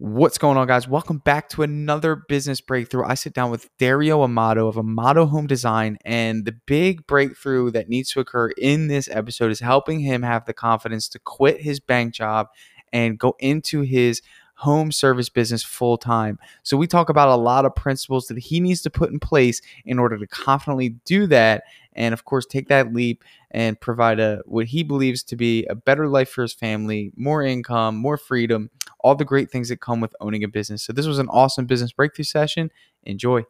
[0.00, 0.86] What's going on, guys?
[0.86, 3.02] Welcome back to another business breakthrough.
[3.04, 7.88] I sit down with Dario Amato of Amato Home Design, and the big breakthrough that
[7.88, 11.80] needs to occur in this episode is helping him have the confidence to quit his
[11.80, 12.46] bank job
[12.92, 14.22] and go into his
[14.54, 16.38] home service business full time.
[16.62, 19.60] So, we talk about a lot of principles that he needs to put in place
[19.84, 24.42] in order to confidently do that, and of course, take that leap and provide a
[24.44, 28.70] what he believes to be a better life for his family, more income, more freedom
[29.00, 30.82] all the great things that come with owning a business.
[30.82, 32.70] So, this was an awesome business breakthrough session.
[33.04, 33.44] Enjoy.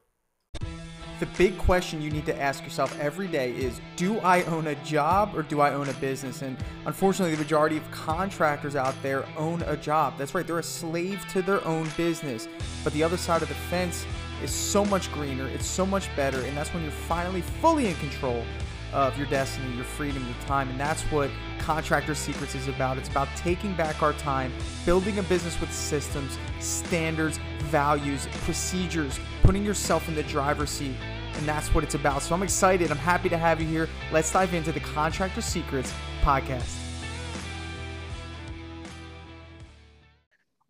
[1.21, 4.77] The big question you need to ask yourself every day is Do I own a
[4.85, 6.43] job or do I own a business?
[6.43, 6.57] And
[6.87, 10.15] unfortunately, the majority of contractors out there own a job.
[10.17, 12.47] That's right, they're a slave to their own business.
[12.85, 14.07] But the other side of the fence
[14.45, 17.97] is so much greener, it's so much better, and that's when you're finally fully in
[17.97, 18.45] control
[18.93, 20.69] of your destiny, your freedom, your time.
[20.69, 22.99] And that's what Contractor Secrets is about.
[22.99, 24.53] It's about taking back our time,
[24.87, 30.97] building a business with systems, standards, values, procedures, putting yourself in the driver's seat.
[31.35, 32.23] And that's what it's about.
[32.23, 32.91] So I'm excited.
[32.91, 33.89] I'm happy to have you here.
[34.11, 35.93] Let's dive into the Contractor Secrets
[36.23, 36.77] podcast.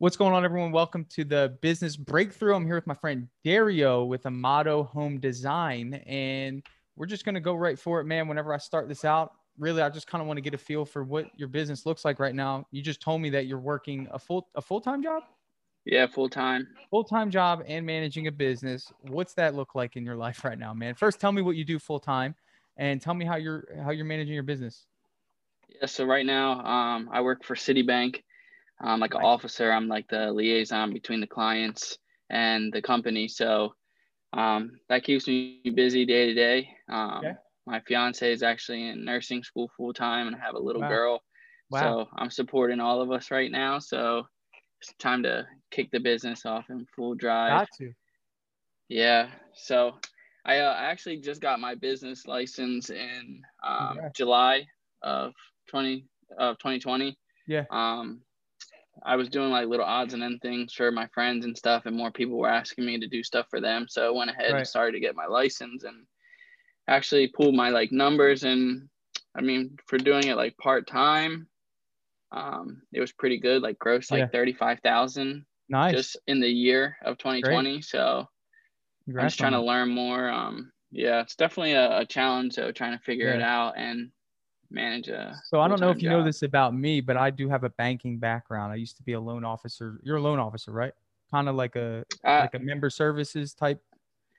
[0.01, 0.71] What's going on, everyone?
[0.71, 2.55] Welcome to the Business Breakthrough.
[2.55, 5.95] I'm here with my friend Dario with Amato Home Design.
[6.07, 6.63] And
[6.99, 8.29] we're just going to go right for it, man.
[8.29, 10.85] Whenever I start this out, really, I just kind of want to get a feel
[10.85, 12.67] for what your business looks like right now.
[12.73, 15.23] You just told me that you're working a full a full time job.
[15.85, 16.67] Yeah, full time.
[16.91, 18.93] Full time job and managing a business.
[19.03, 20.95] What's that look like in your life right now, man?
[20.95, 22.35] First, tell me what you do full time,
[22.77, 24.87] and tell me how you're how you're managing your business.
[25.69, 28.23] Yeah, so right now, um, I work for Citibank.
[28.81, 29.71] I'm like an officer.
[29.71, 31.99] I'm like the liaison between the clients
[32.31, 33.29] and the company.
[33.29, 33.75] So
[34.33, 36.69] um, that keeps me busy day to day.
[36.89, 37.33] Um, okay.
[37.67, 40.89] My fiance is actually in nursing school full time, and I have a little wow.
[40.89, 41.23] girl.
[41.71, 41.81] Wow.
[41.81, 43.79] So I'm supporting all of us right now.
[43.79, 44.27] So
[44.81, 47.61] it's time to kick the business off in full drive.
[47.61, 47.93] Got to.
[48.89, 49.29] Yeah.
[49.55, 49.99] So
[50.45, 54.67] I, uh, I actually just got my business license in um, July
[55.03, 55.35] of
[55.69, 56.07] 20
[56.39, 57.17] of 2020.
[57.47, 57.65] Yeah.
[57.71, 58.21] Um,
[59.05, 61.97] I was doing like little odds and end things for my friends and stuff, and
[61.97, 63.87] more people were asking me to do stuff for them.
[63.89, 64.59] So I went ahead right.
[64.59, 66.07] and started to get my license and
[66.89, 68.45] actually pulled my like numbers.
[68.45, 68.89] And
[69.37, 71.49] I mean, for doing it like part time,
[72.33, 73.63] um, it was pretty good.
[73.63, 74.29] Like gross like yeah.
[74.29, 75.45] thirty five thousand.
[75.69, 75.95] Nice.
[75.95, 77.71] Just in the year of 2020.
[77.71, 77.85] Great.
[77.85, 78.27] So
[79.05, 80.31] Congrats I'm just trying to learn more.
[80.31, 82.55] Um, yeah, it's definitely a, a challenge.
[82.55, 83.37] So trying to figure yeah.
[83.37, 84.11] it out and
[84.71, 85.41] manage a.
[85.47, 86.21] So I don't know if you job.
[86.21, 88.73] know this about me, but I do have a banking background.
[88.73, 90.01] I used to be a loan officer.
[90.03, 90.93] You're a loan officer, right?
[91.31, 93.83] Kind of like a uh, like a member services type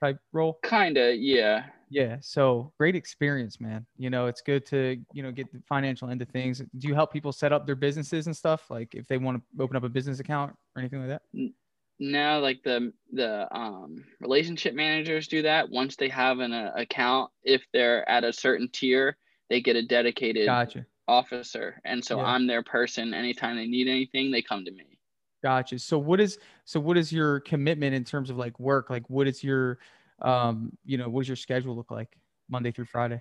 [0.00, 0.58] type role.
[0.64, 1.66] Kinda, yeah.
[1.90, 2.16] Yeah.
[2.20, 3.84] So great experience, man.
[3.96, 6.62] You know, it's good to you know get the financial end of things.
[6.78, 8.70] Do you help people set up their businesses and stuff?
[8.70, 11.52] Like if they want to open up a business account or anything like that?
[11.98, 17.30] No, like the the um, relationship managers do that once they have an uh, account.
[17.42, 19.16] If they're at a certain tier,
[19.50, 20.86] they get a dedicated gotcha.
[21.06, 21.80] officer.
[21.84, 22.24] And so yeah.
[22.24, 23.12] I'm their person.
[23.12, 24.98] Anytime they need anything, they come to me.
[25.42, 25.78] Gotcha.
[25.78, 28.88] So what is so what is your commitment in terms of like work?
[28.88, 29.78] Like what is your
[30.22, 32.16] um, you know, what does your schedule look like
[32.48, 33.20] Monday through Friday?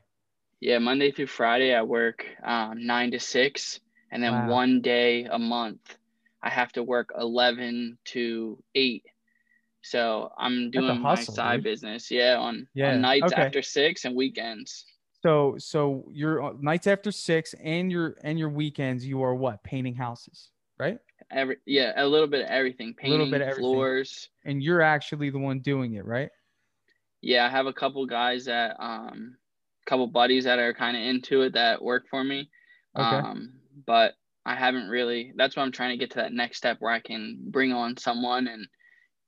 [0.59, 3.79] Yeah, Monday through Friday I work um, nine to six,
[4.11, 4.49] and then wow.
[4.49, 5.97] one day a month
[6.43, 9.05] I have to work eleven to eight.
[9.81, 11.63] So I'm doing hustle, my side dude.
[11.63, 12.91] business, yeah, on, yeah.
[12.91, 13.41] on nights okay.
[13.41, 14.85] after six and weekends.
[15.23, 19.63] So so your uh, nights after six and your and your weekends you are what
[19.63, 20.97] painting houses, right?
[21.31, 23.63] Every yeah, a little bit of everything, painting, a little bit of everything.
[23.63, 24.29] floors.
[24.45, 26.29] And you're actually the one doing it, right?
[27.21, 29.35] Yeah, I have a couple guys that um,
[29.85, 32.49] couple buddies that are kind of into it that work for me.
[32.95, 33.05] Okay.
[33.05, 33.53] Um,
[33.85, 34.13] but
[34.45, 35.33] I haven't really.
[35.35, 37.97] That's why I'm trying to get to that next step where I can bring on
[37.97, 38.67] someone and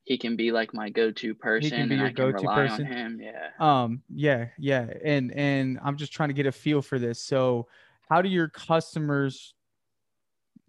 [0.03, 1.69] he can be like my go-to person.
[1.72, 2.85] He can be your go-to person.
[2.85, 3.22] him.
[3.22, 3.50] Yeah.
[3.59, 4.01] Um.
[4.09, 4.47] Yeah.
[4.57, 4.88] Yeah.
[5.03, 7.23] And and I'm just trying to get a feel for this.
[7.23, 7.67] So,
[8.09, 9.53] how do your customers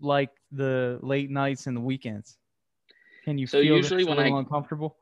[0.01, 2.37] like the late nights and the weekends?
[3.25, 4.97] Can you so feel usually when I uncomfortable?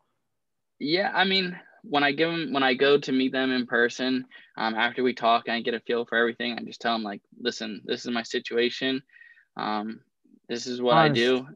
[0.78, 4.26] Yeah, I mean, when I give them when I go to meet them in person,
[4.56, 7.02] um, after we talk and I get a feel for everything, I just tell them
[7.02, 9.02] like, listen, this is my situation.
[9.56, 10.00] Um,
[10.48, 11.20] this is what Honest.
[11.20, 11.46] I do.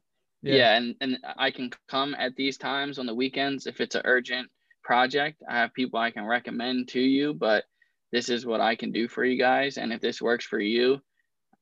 [0.45, 0.57] Yeah.
[0.57, 4.03] yeah, and and I can come at these times on the weekends if it's an
[4.05, 4.51] urgent
[4.83, 5.43] project.
[5.49, 7.65] I have people I can recommend to you, but
[8.13, 11.01] this is what I can do for you guys, and if this works for you,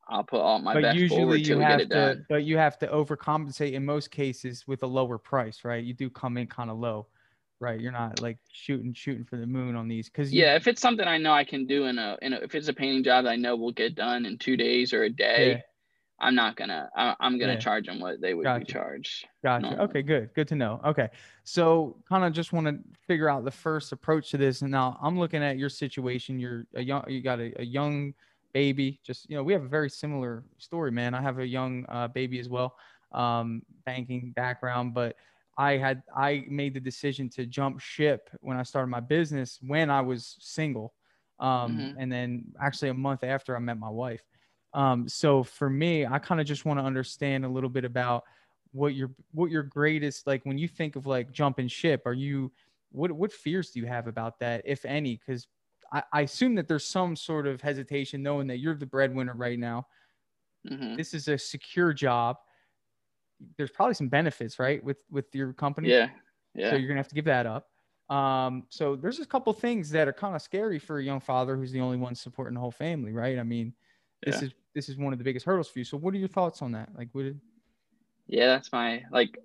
[0.09, 2.27] I'll put all my but best usually you have to, done.
[2.29, 5.83] But you have to overcompensate in most cases with a lower price, right?
[5.83, 7.07] You do come in kind of low,
[7.61, 7.81] right?
[7.81, 11.07] You're not like shooting shooting for the moon on these because yeah, if it's something
[11.07, 13.31] I know I can do in a in a, if it's a painting job that
[13.31, 15.53] I know will get done in two days or a day.
[15.53, 15.61] Yeah
[16.23, 16.89] I'm not gonna.
[16.97, 17.59] I, am gonna Yeah.
[17.59, 18.65] charge them what they would Gotcha.
[18.65, 19.27] be charged.
[19.43, 19.71] Gotcha.
[19.71, 19.85] normally.
[19.85, 20.33] Okay, good.
[20.35, 20.81] Good to know.
[20.85, 21.09] Okay.
[21.43, 22.79] So kind of just want to
[23.09, 24.63] figure out the first approach to this.
[24.63, 26.39] And now I'm looking at your situation.
[26.39, 28.15] You're a young, you got a, a young
[28.55, 29.01] baby.
[29.05, 31.13] Just, you know, we have a very similar story, man.
[31.13, 32.77] I have a young uh, baby as well,
[33.11, 35.17] um, banking background, but
[35.59, 39.91] I had, I made the decision to jump ship when I started my business when
[39.91, 40.95] I was single.
[41.41, 41.95] Um, Mhm.
[41.99, 44.23] and then actually a month after I met my wife.
[44.75, 48.25] Um, so for me, I kind of just want to understand a little bit about
[48.73, 52.03] what your what your greatest like when you think of like jumping ship.
[52.07, 52.53] Are you
[52.91, 55.17] what what fears do you have about that, if any?
[55.17, 55.47] Because
[55.93, 59.59] I, I assume that there's some sort of hesitation knowing that you're the breadwinner right
[59.59, 59.87] now.
[60.65, 60.97] Mhm.
[60.97, 62.39] This is a secure job.
[63.57, 65.97] There's probably some benefits, right, with with your company.
[65.97, 66.11] Yeah.
[66.55, 66.69] Yeah.
[66.69, 67.71] So you're gonna have to give that up.
[68.11, 71.57] Um, so there's a couple things that are kind of scary for a young father
[71.57, 73.39] who's the only one supporting the whole family, right?
[73.39, 73.75] I mean,
[74.25, 74.43] this Yeah.
[74.43, 75.85] is this is one of the biggest hurdles for you.
[75.85, 76.91] So what are your thoughts on that?
[76.95, 77.27] Like, what?
[78.27, 79.39] Yeah, that's my like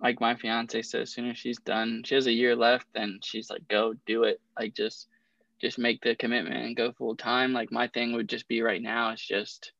[0.00, 3.24] like my fiance said as soon as she's done, she has a year left and
[3.24, 4.40] she's like, go do it.
[4.58, 5.08] Like just
[5.60, 7.52] just make the commitment and go full time.
[7.52, 9.72] Like my thing would just be right now It's just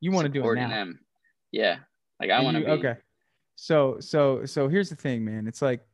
[0.00, 0.68] You want to do it now?
[0.68, 1.00] them.
[1.50, 1.80] Yeah.
[2.20, 2.96] Like I want to be Okay.
[3.56, 5.46] So so so here's the thing, man.
[5.46, 5.86] It's like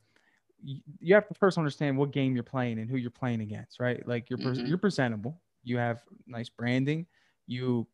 [0.62, 4.06] you have to first understand what game you're playing and who you're playing against, right?
[4.06, 4.68] Like you're Mhm.
[4.68, 5.42] you're presentable.
[5.62, 7.06] You have nice branding.
[7.46, 7.88] You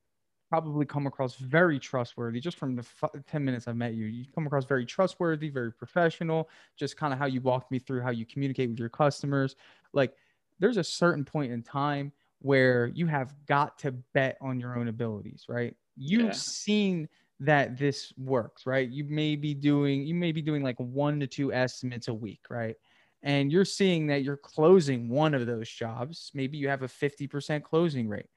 [0.49, 4.07] probably come across very trustworthy just from the f- 10 minutes I've met you.
[4.07, 8.03] You come across very trustworthy, very professional, just kind of how you walked me through
[8.03, 9.57] how you communicate with your customers.
[9.93, 10.17] Like
[10.59, 14.89] there's a certain point in time where you have got to bet on your own
[14.89, 15.75] abilities, right?
[15.97, 16.37] You've Yeah.
[16.37, 17.09] seen
[17.41, 18.89] that this works, right?
[18.89, 22.47] You may be doing you may be doing like one to two estimates a week,
[22.51, 22.77] right?
[23.23, 26.31] And you're seeing that you're closing one of those jobs.
[26.35, 28.29] Maybe you have a 50% closing rate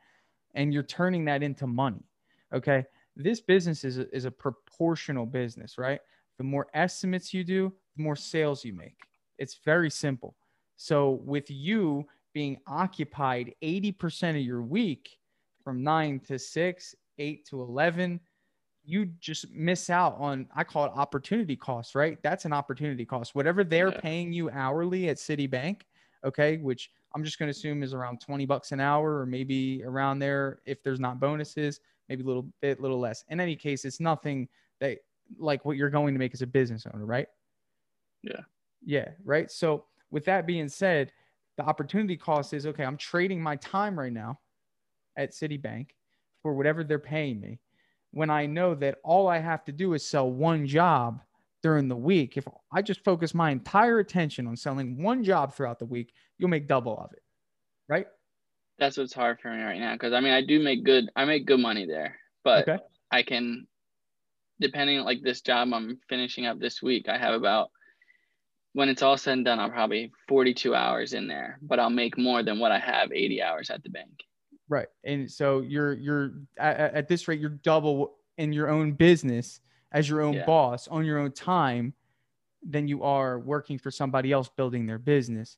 [0.54, 2.04] and you're turning that into money.
[2.54, 2.86] Okay.
[3.16, 6.00] This business is a, is a proportional business, right?
[6.38, 8.96] The more estimates you do, the more sales you make.
[9.38, 10.36] It's very simple.
[10.78, 15.18] So, with you being occupied 80% of your week
[15.64, 18.20] from nine to six, eight to 11,
[18.86, 22.18] you just miss out on, I call it opportunity costs, right?
[22.24, 23.36] That's an opportunity cost.
[23.36, 24.00] Whatever they're Yeah.
[24.00, 25.82] paying you hourly at Citibank,
[26.24, 29.84] okay, which I'm just going to assume is around 20 bucks an hour or maybe
[29.84, 33.24] around there if there's not bonuses, maybe a little bit, little less.
[33.30, 34.48] In any case, it's nothing
[34.80, 35.00] that
[35.38, 37.28] like what you're going to make as a business owner, right?
[38.24, 38.42] Yeah.
[38.86, 39.50] Yeah, right.
[39.52, 41.12] So with that being said,
[41.58, 44.40] the opportunity cost is okay, I'm trading my time right now
[45.18, 45.90] at Citibank
[46.42, 47.60] for whatever they're paying me
[48.12, 51.22] when I know that all I have to do is sell one job
[51.62, 52.38] during the week.
[52.38, 56.50] If I just focus my entire attention on selling one job throughout the week, you'll
[56.50, 57.24] make double of it.
[57.88, 58.08] Right?
[58.80, 61.26] that's what's hard for me right now because I mean I do make good I
[61.26, 62.82] make good money there, but Okay.
[63.12, 63.68] I can
[64.60, 67.70] depending like this job I'm finishing up this week, I have about
[68.74, 72.18] when it's all said and done, I'll probably 42 hours in there, but I'll make
[72.18, 74.12] more than what I have 80 hours at the bank.
[74.68, 74.88] Right.
[75.04, 79.60] And so you're you're at, at this rate, you're double in your own business
[79.92, 80.46] as your own Yeah.
[80.46, 81.94] boss on your own time
[82.62, 85.58] than you are working for somebody else building their business.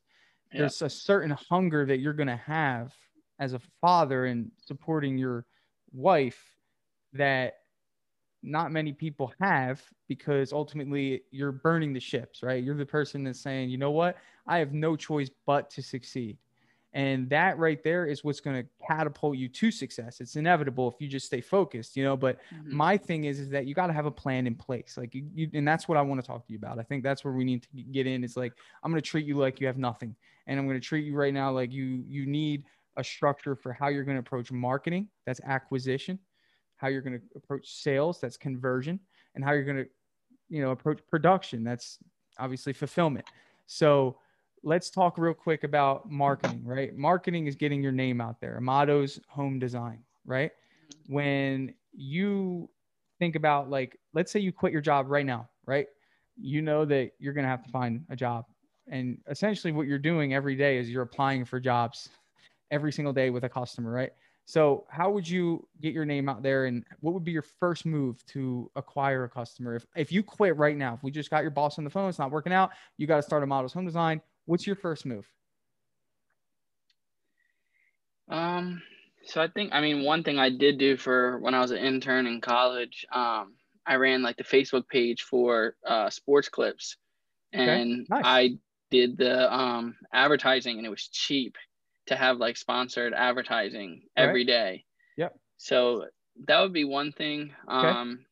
[0.52, 0.60] Yeah.
[0.60, 2.94] There's a certain hunger that you're gonna have
[3.38, 5.44] as a father and supporting your
[5.92, 6.56] wife
[7.12, 7.54] that
[8.42, 12.62] not many people have because ultimately you're burning the ships, right?
[12.62, 14.16] You're the person that's saying, you know what?
[14.46, 16.38] I have no choice but to succeed.
[16.94, 20.20] And that right there is what's going to catapult you to success.
[20.20, 22.16] It's inevitable if you just stay focused, you know.
[22.18, 22.72] But Mhm.
[22.72, 24.96] my thing is, is that you got to have a plan in place.
[24.98, 26.78] Like you, you, and that's what I want to talk to you about.
[26.78, 28.22] I think that's where we need to get in.
[28.24, 30.14] It's like I'm going to treat you like you have nothing,
[30.46, 32.64] and I'm going to treat you right now like you you need
[32.96, 35.08] a structure for how you're going to approach marketing.
[35.24, 36.18] That's acquisition.
[36.76, 38.20] How you're going to approach sales.
[38.20, 39.00] That's conversion,
[39.34, 39.88] and how you're going to,
[40.50, 41.64] you know, approach production.
[41.64, 41.98] That's
[42.38, 43.24] obviously fulfillment.
[43.66, 44.18] So
[44.62, 46.96] let's talk real quick about marketing, right?
[46.96, 48.56] Marketing is getting your name out there.
[48.56, 50.50] Amato's home design, right?
[50.50, 51.14] Mm-hmm.
[51.14, 52.68] When you
[53.18, 55.86] think about like, let's say you quit your job right now, right?
[56.36, 58.46] You know that you're going to have to find a job.
[58.88, 62.08] And essentially what you're doing every day is you're applying for jobs
[62.70, 64.10] every single day with a customer, right?
[64.44, 67.86] So how would you get your name out there and what would be your first
[67.86, 69.76] move to acquire a customer?
[69.76, 72.08] If, if you quit right now, if we just got your boss on the phone,
[72.08, 74.20] it's not working out, you got to start Amato's home design.
[74.46, 75.26] What's your first move?
[78.28, 78.82] Um,
[79.24, 81.78] so I think I mean one thing I did do for when I was an
[81.78, 83.54] intern in college, um,
[83.86, 86.96] I ran like the Facebook page for uh, sports clips,
[87.52, 88.22] and nice.
[88.24, 88.58] I
[88.90, 91.56] did the um, advertising, and it was cheap
[92.06, 94.24] to have like sponsored advertising Right.
[94.24, 94.84] every day.
[95.16, 95.38] Yep.
[95.58, 96.06] So
[96.46, 97.52] that would be one thing.
[97.68, 97.88] Okay.
[97.88, 98.24] Um,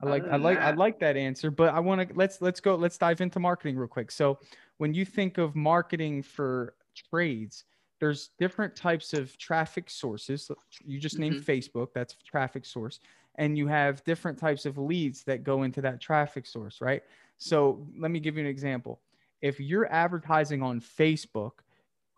[0.00, 2.76] I like I like I like that answer, but I want to let's let's go
[2.76, 4.10] let's dive into marketing real quick.
[4.10, 4.38] So
[4.76, 7.64] when you think of marketing for trades,
[7.98, 10.50] there's different types of traffic sources.
[10.84, 13.00] You just named Facebook, that's a traffic source,
[13.36, 17.02] and you have different types of leads that go into that traffic source, right?
[17.38, 19.00] So let me give you an example.
[19.42, 21.52] If you're advertising on Facebook,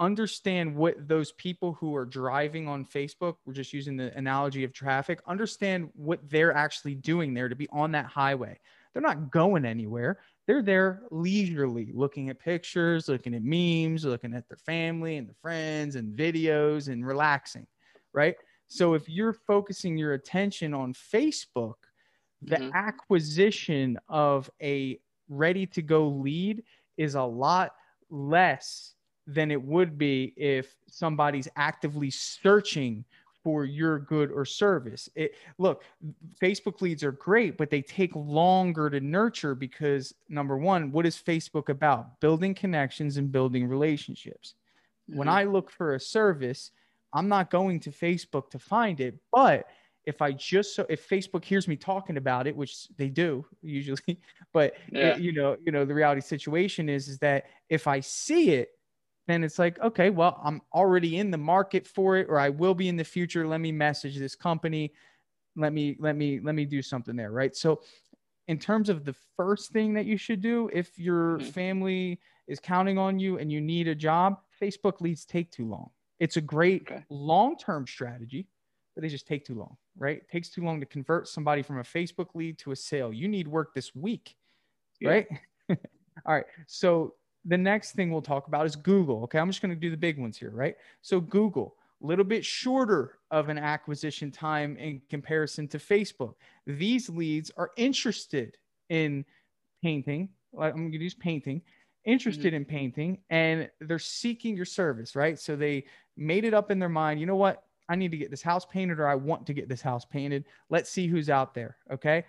[0.01, 4.73] understand what those people who are driving on Facebook, we're just using the analogy of
[4.73, 8.59] traffic, understand what they're actually doing there to be on that highway.
[8.93, 10.23] They're not going anywhere.
[10.47, 15.37] They're there leisurely looking at pictures, looking at memes, looking at their family and their
[15.41, 17.67] friends and videos and relaxing,
[18.13, 18.37] right?
[18.69, 21.75] So if you're focusing your attention on Facebook,
[22.43, 22.75] the Mhm.
[22.75, 26.65] acquisition of a ready to go lead
[26.97, 27.75] is a lot
[28.09, 28.95] less
[29.27, 33.05] than it would be if somebody's actively searching
[33.43, 35.09] for your good or service.
[35.15, 35.85] It look,
[36.41, 41.17] Facebook leads are great, but they take longer to nurture because number 1, what is
[41.17, 42.21] Facebook about?
[42.21, 44.55] Building connections and building relationships.
[45.07, 45.33] When Mhm.
[45.33, 46.73] I look for a service,
[47.13, 49.67] I'm not going to Facebook to find it, but
[50.05, 54.21] if I just so if Facebook hears me talking about it, which they do usually,
[54.53, 55.17] but Yeah.
[55.17, 58.71] it- you know, you know, the reality situation is is that if I see it,
[59.31, 62.75] then it's like, okay, well, I'm already in the market for it, or I will
[62.75, 63.47] be in the future.
[63.47, 64.93] Let me message this company.
[65.57, 67.55] Let me let me let me do something there, right?
[67.55, 67.83] So,
[68.49, 71.53] in terms of the first thing that you should do, if your Mhm.
[71.53, 75.91] family is counting on you and you need a job, Facebook leads take too long.
[76.19, 77.05] It's a great Okay.
[77.09, 78.49] long term strategy,
[78.95, 80.19] but they just take too long, right?
[80.19, 83.13] It takes too long to convert somebody from a Facebook lead to a sale.
[83.13, 84.37] You need work this week,
[85.01, 85.09] Yeah.
[85.11, 85.27] right?
[86.27, 86.47] All right.
[86.67, 89.25] So the next thing we'll talk about is Google.
[89.25, 89.39] Okay.
[89.39, 90.77] I'm just going to do the big ones here, right?
[91.03, 96.35] So Google, a little bit shorter of an acquisition time in comparison to Facebook.
[96.67, 98.57] These leads are interested
[98.89, 99.25] in
[99.83, 100.29] painting.
[100.53, 101.63] like, I'm going to use painting,
[102.05, 102.57] interested mm-hmm.
[102.57, 105.39] in painting, and they're seeking your service, right?
[105.39, 105.85] So they
[106.17, 107.65] made it up in their mind, you know what?
[107.89, 110.45] I need to get this house painted or I want to get this house painted.
[110.69, 111.77] Let's see who's out there.
[111.93, 112.25] Okay.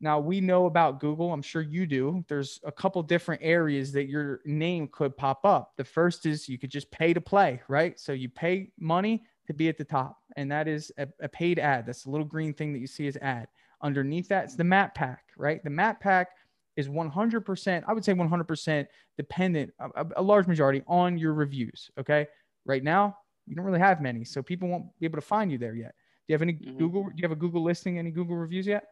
[0.00, 1.32] Now we know about Google.
[1.32, 2.24] I'm sure you do.
[2.28, 5.72] There's a couple different areas that your name could pop up.
[5.76, 7.98] The first is you could just pay to play, right?
[7.98, 11.58] So you pay money to be at the top, and that is a, a paid
[11.58, 11.86] ad.
[11.86, 13.48] That's the little green thing that you see as ad.
[13.80, 15.62] Underneath that is the map pack, right?
[15.64, 16.28] The map pack
[16.76, 18.86] is 100%, I would say 100%
[19.16, 21.90] dependent, a, a- a large majority on your reviews.
[21.98, 22.26] Okay.
[22.66, 25.56] Right now, you don't really have many, so people won't be able to find you
[25.58, 25.94] there yet.
[26.26, 26.76] Do you have any Mhm.
[26.78, 27.04] Google?
[27.04, 27.98] Do you have a Google listing?
[27.98, 28.84] Any Google reviews yet?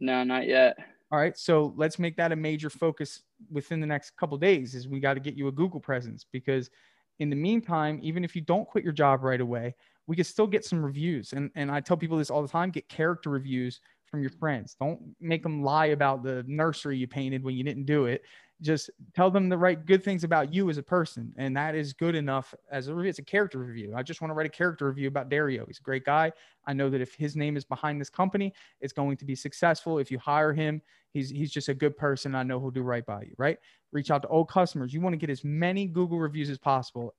[0.00, 0.76] No, not yet.
[1.10, 4.74] All right, so let's make that a major focus within the next couple days.
[4.74, 6.70] Is we got to get you a Google presence because
[7.18, 9.74] in the meantime, even if you don't quit your job right away,
[10.06, 11.32] we can still get some reviews.
[11.32, 14.76] And and I tell people this all the time: get character reviews from your friends.
[14.78, 18.22] Don't make them lie about the nursery you painted when you didn't do it.
[18.60, 21.92] Just tell them the right good things about you as a person, and that is
[21.92, 23.10] good enough as a review.
[23.10, 23.92] It's a character review.
[23.94, 25.64] I just want to write a character review about Dario.
[25.66, 26.32] He's a great guy.
[26.66, 29.98] I know that if his name is behind this company, it's going to be successful.
[29.98, 32.34] If you hire him, he's he's just a good person.
[32.34, 33.58] I know he'll do right by you, right?
[33.92, 34.92] Reach out to old customers.
[34.92, 37.14] You want to get as many Google reviews as possible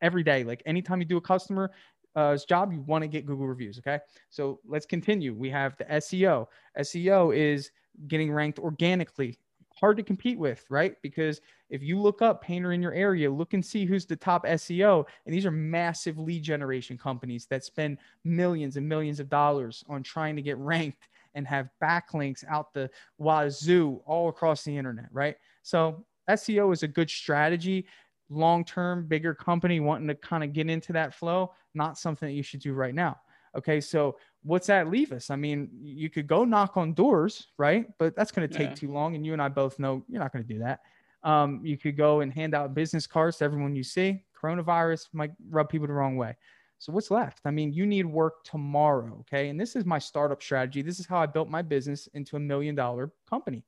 [0.00, 0.44] every day.
[0.44, 1.70] Like anytime you do a customer
[2.14, 3.78] uh, job, you want to get Google reviews.
[3.78, 3.98] Okay.
[4.30, 5.34] So let's continue.
[5.34, 6.46] We have the SEO.
[6.78, 7.70] SEO is
[8.08, 9.38] getting ranked organically.
[9.82, 10.94] Hard to compete with, right?
[11.02, 14.46] Because if you look up painter in your area, look and see who's the top
[14.46, 15.04] SEO.
[15.26, 20.04] And these are massive lead generation companies that spend millions and millions of dollars on
[20.04, 25.34] trying to get ranked and have backlinks out the wazoo all across the internet, right?
[25.64, 27.86] So SEO is a good strategy.
[28.30, 32.34] Long term, bigger company wanting to kind of get into that flow, not something that
[32.34, 33.18] you should do right now.
[33.56, 35.30] Okay, so what's that leave us?
[35.30, 37.86] I mean, you could go knock on doors, right?
[37.98, 38.74] But that's going to take Yeah.
[38.74, 40.80] too long, and you and I both know you're not going to do that.
[41.22, 44.24] Um, you could go and hand out business cards to everyone you see.
[44.40, 46.36] Coronavirus might rub people the wrong way.
[46.78, 47.42] So what's left?
[47.44, 49.48] I mean, you need work tomorrow, okay?
[49.48, 50.82] And this is my startup strategy.
[50.82, 53.64] This is how I built my business into a million dollar company.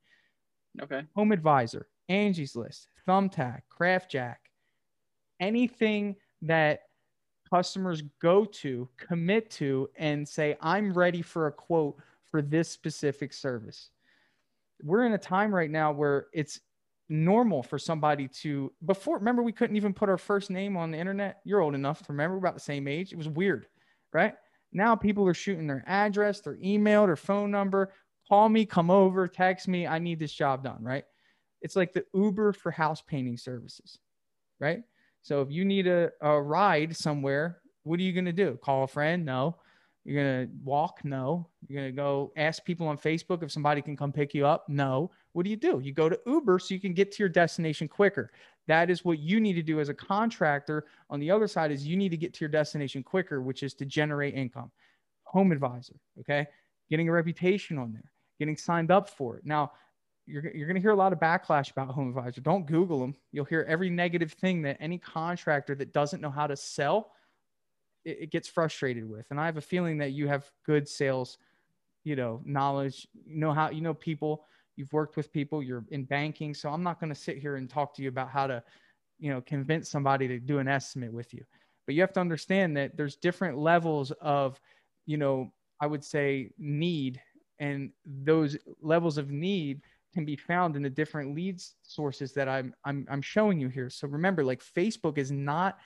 [0.81, 1.03] Okay.
[1.15, 4.35] Home Advisor, Angie's List, Thumbtack, Craftjack,
[5.39, 6.81] anything that
[7.55, 11.95] customers go to, commit to, and say, I'm ready for a quote
[12.29, 13.91] for this specific service.
[14.83, 16.59] We're in a time right now where it's
[17.07, 20.97] normal for somebody to, before, remember, we couldn't even put our first name on the
[20.97, 21.39] internet.
[21.45, 23.13] You're old enough to remember, about the same age.
[23.13, 23.67] It was weird,
[24.11, 24.33] right?
[24.73, 27.93] Now people are shooting their address, their email, their phone number.
[28.27, 29.87] Call me, come over, text me.
[29.87, 31.05] I need this job done, right?
[31.61, 33.97] It's like the Uber for house painting services,
[34.59, 34.83] right?
[35.25, 38.59] So if you need a, a ride somewhere, what are you going to do?
[38.61, 39.25] Call a friend?
[39.25, 39.55] No.
[40.03, 40.99] You're going to walk?
[41.03, 41.47] No.
[41.67, 44.69] You're going to go ask people on Facebook if somebody can come pick you up?
[44.69, 45.09] No.
[45.33, 45.79] What do you do?
[45.83, 48.31] You go to Uber so you can get to your destination quicker.
[48.67, 50.85] That is what you need to do as a contractor.
[51.09, 53.73] On the other side is you need to get to your destination quicker, which is
[53.75, 54.71] to generate income.
[55.23, 56.45] Home advisor, okay?
[56.87, 59.43] Getting a reputation on there, getting signed up for it.
[59.43, 59.71] Now,
[60.25, 62.41] you're, you're going to hear a lot of backlash about home advisor.
[62.41, 63.15] Don't Google them.
[63.31, 67.11] You'll hear every negative thing that any contractor that doesn't know how to sell,
[68.03, 69.25] it, it gets frustrated with.
[69.29, 71.37] And I have a feeling that you have good sales,
[72.03, 76.05] you know, knowledge, you know how, you know, people, you've worked with people, you're in
[76.05, 76.53] banking.
[76.53, 78.63] So I'm not going to sit here and talk to you about how to,
[79.19, 81.43] you know, convince somebody to do an estimate with you.
[81.85, 84.59] But you have to understand that there's different levels of,
[85.05, 87.21] you know, I would say need
[87.59, 89.81] and those levels of need
[90.15, 93.89] can be found in the different leads sources that I'm, I'm, I'm showing you here.
[93.89, 95.77] So remember, like Facebook is not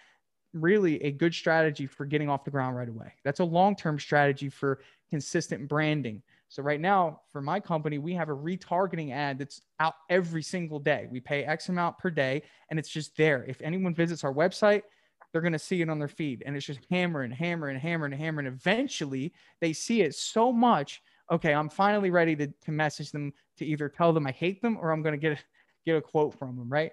[0.53, 3.11] really a good strategy for getting off the ground right away.
[3.25, 6.21] That's a long-term strategy for consistent branding.
[6.47, 10.79] So right now for my company, we have a retargeting ad that's out every single
[10.79, 11.07] day.
[11.09, 13.43] We pay X amount per day and it's just there.
[13.47, 14.83] If anyone visits our website,
[15.31, 18.47] they're going to see it on their feed and it's just hammering, hammering, hammering, hammering.
[18.47, 23.65] Eventually they see it so much okay, I'm finally ready to, to message them to
[23.65, 25.43] either tell them I hate them or I'm going to get,
[25.85, 26.91] get a quote from them, right?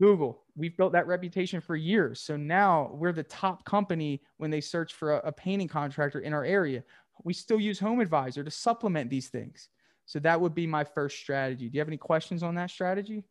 [0.00, 2.20] Google, we've built that reputation for years.
[2.20, 6.32] So now we're the top company when they search for a, a painting contractor in
[6.32, 6.82] our area.
[7.24, 9.68] We still use Home Advisor to supplement these things.
[10.06, 11.68] So that would be my first strategy.
[11.68, 13.24] Do you have any questions on that strategy?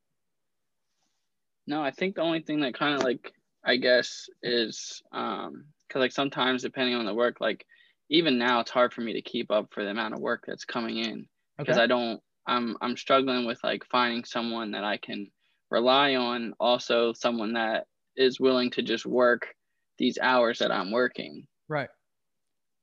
[1.67, 5.99] No, I think the only thing that kind of like I guess is um because
[5.99, 7.65] like sometimes depending on the work, like
[8.11, 10.65] even now it's hard for me to keep up for the amount of work that's
[10.65, 11.25] coming in
[11.57, 11.83] because okay.
[11.83, 15.31] I don't I'm I'm struggling with like finding someone that I can
[15.71, 19.55] rely on also someone that is willing to just work
[19.97, 21.47] these hours that I'm working.
[21.69, 21.89] Right.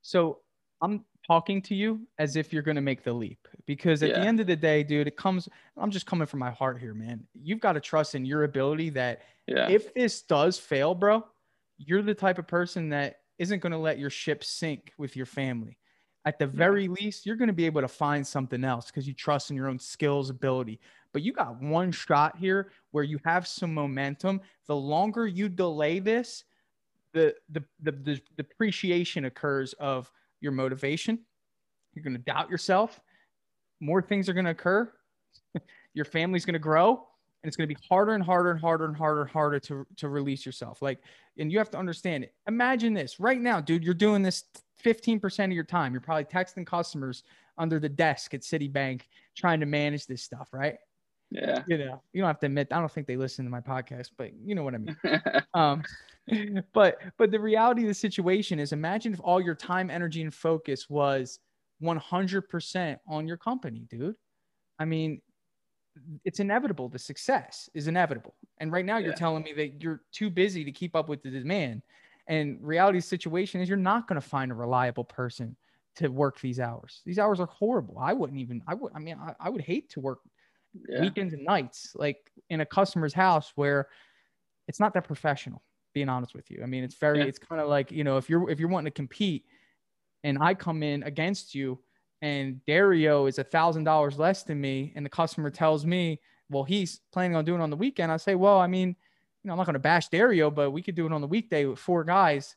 [0.03, 0.39] So
[0.81, 4.21] I'm talking to you as if you're going to make the leap because at yeah.
[4.21, 6.95] the end of the day, dude, it comes, I'm just coming from my heart here,
[6.95, 7.27] man.
[7.35, 9.69] You've got to trust in your ability that yeah.
[9.69, 11.27] if this does fail, bro,
[11.77, 15.27] you're the type of person that isn't going to let your ship sink with your
[15.27, 15.79] family.
[16.25, 19.15] At the very least, you're going to be able to find something else because you
[19.15, 20.81] trust in your own skills, ability.
[21.13, 24.41] But you got one shot here where you have some momentum.
[24.67, 26.45] The longer you delay this,
[27.13, 31.21] the the the, the depreciation occurs of your motivation.
[31.95, 33.01] You're going to doubt yourself.
[33.81, 34.93] More things are going to occur.
[35.95, 37.07] your family's going to grow
[37.49, 40.09] it's going to be harder and harder and harder and harder and harder to, to
[40.09, 40.83] release yourself.
[40.83, 41.01] Like,
[41.39, 42.35] and you have to understand it.
[42.47, 44.45] Imagine this right now, dude, you're doing this
[44.85, 45.93] 15% of your time.
[45.93, 47.25] You're probably texting customers
[47.57, 49.03] under the desk at Citibank
[49.37, 50.77] trying to manage this stuff, right?
[51.31, 51.63] Yeah.
[51.67, 54.11] You know, you don't have to admit, I don't think they listen to my podcast,
[54.17, 54.97] but you know what I mean.
[55.55, 55.83] um,
[56.73, 60.33] but, but the reality of the situation is imagine if all your time, energy, and
[60.33, 61.41] focus was
[61.83, 64.17] 100% on your company, dude.
[64.79, 65.21] I mean,
[66.25, 66.89] it's inevitable.
[66.89, 68.35] The success is inevitable.
[68.59, 69.17] And right now you're yeah.
[69.17, 71.83] telling me that you're too busy to keep up with the demand.
[72.27, 75.57] And reality situation is you're not going to find a reliable person
[75.97, 77.03] to work these hours.
[77.07, 77.99] These hours are horrible.
[77.99, 80.21] I wouldn't even, I would, I mean, I, I would hate to work
[80.89, 81.01] yeah.
[81.01, 83.89] weekends and nights, like in a customer's house where
[84.69, 85.63] it's not that professional,
[85.95, 86.63] being honest with you.
[86.63, 87.25] I mean, it's very, yeah.
[87.25, 89.47] it's kind of like, you know, if you're, if you're wanting to compete
[90.23, 91.79] and I come in against you,
[92.21, 96.65] and Dario is a thousand dollars less than me, and the customer tells me, well,
[96.65, 98.95] he's planning on doing on the weekend, I say, well, I mean, you
[99.49, 101.65] know, I'm not going to bash Dario, but we could do it on the weekday
[101.65, 102.57] with four guys,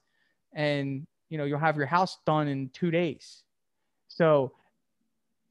[0.53, 3.43] and you know, you'll have your house done in two days.
[4.09, 4.51] So,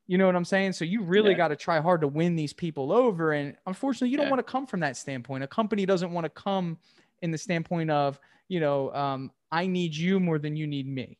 [0.06, 0.72] you know what I'm saying?
[0.72, 1.36] So you really yeah.
[1.36, 4.50] got to try hard to win these people over, and unfortunately, you don't want to
[4.50, 5.44] come from that standpoint.
[5.44, 6.78] A company doesn't want to come
[7.22, 8.18] in the standpoint of,
[8.48, 11.18] you know, um, I need you more than you need me.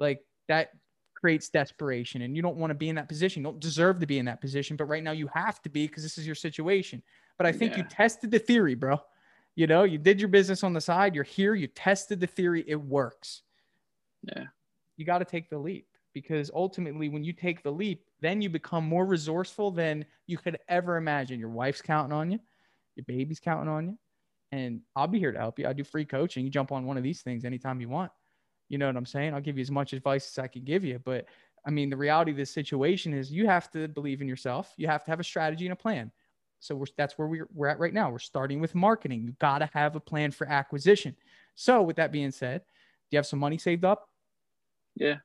[0.00, 0.70] Like that
[1.24, 3.40] creates desperation and you don't want to be in that position.
[3.40, 5.86] You don't deserve to be in that position, but right now you have to be
[5.86, 7.02] because this is your situation.
[7.38, 7.78] But I think yeah.
[7.78, 9.00] you tested the theory, bro.
[9.56, 12.62] You know, you did your business on the side, you're here, you tested the theory,
[12.66, 13.40] it works.
[14.22, 14.44] Yeah.
[14.98, 18.50] You got to take the leap because ultimately when you take the leap, then you
[18.50, 21.40] become more resourceful than you could ever imagine.
[21.40, 22.38] Your wife's counting on you,
[22.96, 23.98] your baby's counting on you,
[24.52, 25.66] and I'll be here to help you.
[25.66, 26.44] I do free coaching.
[26.44, 28.12] You jump on one of these things anytime you want.
[28.74, 29.34] You know what I'm saying?
[29.34, 30.98] I'll give you as much advice as I can give you.
[30.98, 31.26] But
[31.64, 34.74] I mean, the reality of this situation is you have to believe in yourself.
[34.76, 36.10] You have to have a strategy and a plan.
[36.58, 38.10] So we're, that's where we're, we're at right now.
[38.10, 39.22] We're starting with marketing.
[39.22, 41.14] You got to have a plan for acquisition.
[41.54, 44.08] So with that being said, do you have some money saved up?
[44.96, 45.18] Yeah.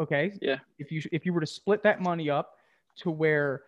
[0.00, 0.36] Okay.
[0.42, 0.58] Yeah.
[0.80, 2.56] If you if you were to split that money up
[2.96, 3.62] to where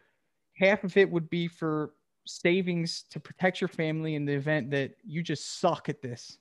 [0.55, 1.93] half of it would be for
[2.27, 6.39] savings to protect your family in the event that you just suck at this,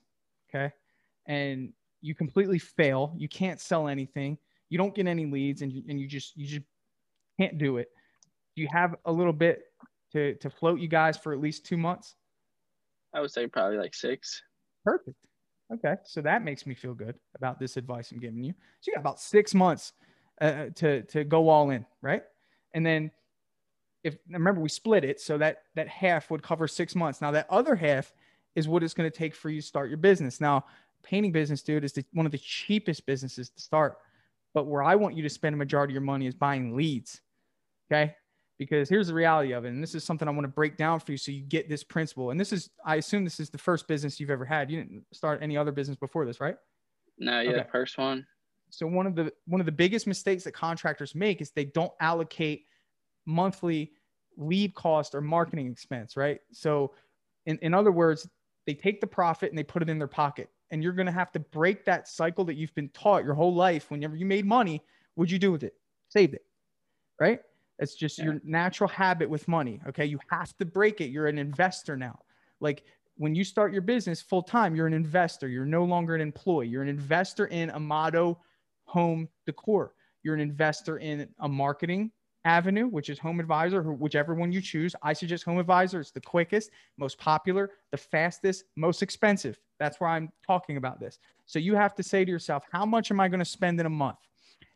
[0.48, 0.72] okay?
[1.26, 1.72] And
[2.04, 3.14] you completely fail.
[3.16, 4.36] You can't sell anything.
[4.68, 6.66] You don't get any leads, and you, and you just you just
[7.40, 7.88] can't do it.
[8.54, 9.62] Do you have a little bit
[10.12, 12.14] to to float you guys for at least two months?
[13.14, 14.42] I would say probably like six.
[14.84, 15.16] Perfect.
[15.72, 18.52] Okay, so that makes me feel good about this advice I'm giving you.
[18.80, 19.94] So you got about six months
[20.42, 22.22] uh, to to go all in, right?
[22.74, 23.10] And then
[24.02, 27.22] if remember we split it, so that that half would cover six months.
[27.22, 28.12] Now that other half
[28.54, 30.40] is what it's going to take for you to start your business.
[30.40, 30.64] Now,
[31.04, 33.98] painting business, dude, is the, one of the cheapest businesses to start.
[34.54, 37.20] But where I want you to spend a majority of your money is buying leads.
[37.92, 38.14] Okay,
[38.58, 41.00] because here's the reality of it and this is something i want to break down
[41.00, 43.58] for you so you get this principle and this is i assume this is the
[43.58, 46.56] first business you've ever had you didn't start any other business before this right
[47.18, 47.66] no yeah okay.
[47.70, 48.26] first one
[48.70, 51.92] so one of the one of the biggest mistakes that contractors make is they don't
[52.00, 52.64] allocate
[53.26, 53.92] monthly
[54.36, 56.92] lead cost or marketing expense right so
[57.46, 58.28] in, in other words
[58.66, 61.12] they take the profit and they put it in their pocket and you're going to
[61.12, 64.44] have to break that cycle that you've been taught your whole life whenever you made
[64.44, 64.82] money
[65.14, 65.74] what'd you do with it
[66.10, 66.44] saved it
[67.18, 67.40] right
[67.78, 68.24] it's just yeah.
[68.24, 69.80] your natural habit with money.
[69.88, 70.04] Okay.
[70.04, 71.10] You have to break it.
[71.10, 72.18] You're an investor now.
[72.60, 72.84] Like
[73.16, 75.48] when you start your business full time, you're an investor.
[75.48, 76.68] You're no longer an employee.
[76.68, 78.38] You're an investor in Amato
[78.84, 79.94] Home Decor.
[80.22, 82.10] You're an investor in a marketing
[82.44, 84.94] avenue, which is Home Advisor, whichever one you choose.
[85.02, 86.00] I suggest Home Advisor.
[86.00, 89.58] It's the quickest, most popular, the fastest, most expensive.
[89.78, 91.18] That's why I'm talking about this.
[91.46, 93.86] So you have to say to yourself, how much am I going to spend in
[93.86, 94.18] a month?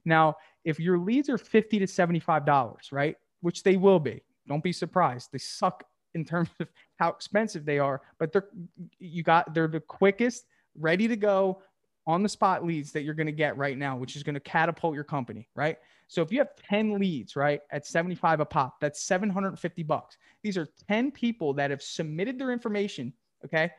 [0.05, 3.17] Now, if your leads are 50 to $75, right?
[3.41, 4.23] Which they will be.
[4.47, 5.31] Don't be surprised.
[5.33, 8.49] They suck in terms of how expensive they are, but they're
[8.99, 11.63] you got they're the quickest, ready to go
[12.09, 14.41] on the spot leads that you're going to get right now, which is going to
[14.41, 15.77] catapult your company, right?
[16.09, 20.17] So if you have 10 leads, right, at 75 a pop, that's 750 bucks.
[20.43, 23.13] These are 10 people that have submitted their information,
[23.45, 23.71] okay,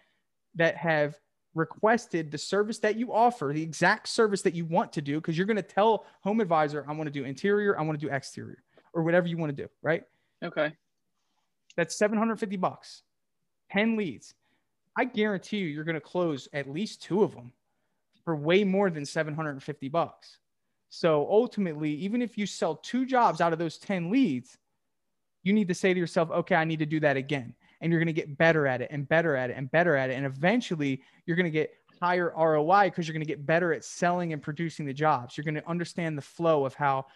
[0.54, 1.16] that have
[1.56, 5.36] requested the service that you offer, the exact service that you want to do, because
[5.36, 8.14] you're going to tell Home Advisor, I want to do interior, I want to do
[8.14, 8.62] exterior,
[8.94, 10.04] or whatever you want to do, right?
[10.46, 10.72] Okay.
[11.76, 13.02] That's 750 bucks,
[13.72, 14.36] 10 leads.
[14.96, 17.54] I guarantee you, you're going to close at least two of them
[18.30, 20.38] for way more than 750 bucks.
[20.90, 24.56] So ultimately, even if you sell two jobs out of those 10 leads,
[25.42, 28.00] you need to say to yourself, okay, I need to do that again and you're
[28.00, 30.14] going to get better at it and better at it and better at it.
[30.14, 33.84] And eventually you're going to get higher ROI because you're going to get better at
[33.84, 35.36] selling and producing the jobs.
[35.36, 37.08] You're going to understand the flow of how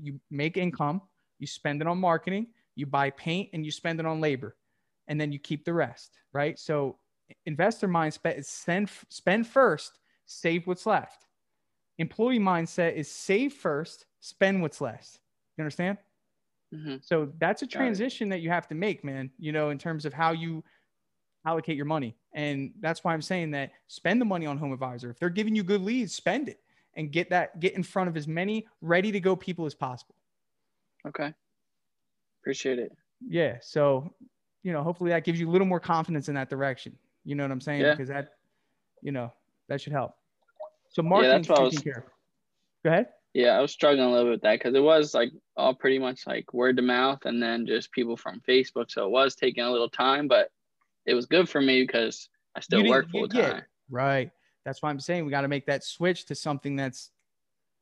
[0.00, 1.02] you make income,
[1.40, 2.46] you spend it on marketing,
[2.76, 4.54] you buy paint, and you spend it on labor,
[5.08, 6.56] and then you keep the rest, right?
[6.56, 6.96] So,
[7.44, 7.90] investor
[8.24, 11.26] is spend, spend first, save what's left.
[11.96, 15.18] Employee mindset is save first, spend what's left.
[15.56, 15.98] You understand?
[16.72, 16.96] Mm-hmm.
[17.00, 20.12] So that's a transition that you have to make, man, you know, in terms of
[20.12, 20.62] how you
[21.46, 22.14] allocate your money.
[22.34, 25.10] And that's why I'm saying that spend the money on Home Advisor.
[25.10, 26.60] If they're giving you good leads, spend it
[26.94, 30.14] and get that, get in front of as many ready to go people as possible.
[31.06, 31.32] Okay.
[32.42, 32.92] Appreciate it.
[33.26, 33.56] Yeah.
[33.62, 34.12] So,
[34.62, 36.96] you know, hopefully that gives you a little more confidence in that direction.
[37.24, 37.80] You know what I'm saying?
[37.80, 37.92] Yeah.
[37.92, 38.34] Because that,
[39.00, 39.32] you know,
[39.68, 40.17] that should help.
[40.88, 42.04] So marketing yeah, that's what I was, care.
[42.84, 43.08] Go ahead.
[43.34, 45.98] Yeah, I was struggling a little bit with that because it was like all pretty
[45.98, 48.90] much like word to mouth and then just people from Facebook.
[48.90, 50.50] So it was taking a little time, but
[51.06, 53.40] it was good for me because I still work full time.
[53.40, 54.30] Yeah, right.
[54.64, 57.10] That's why I'm saying we got to make that switch to something that's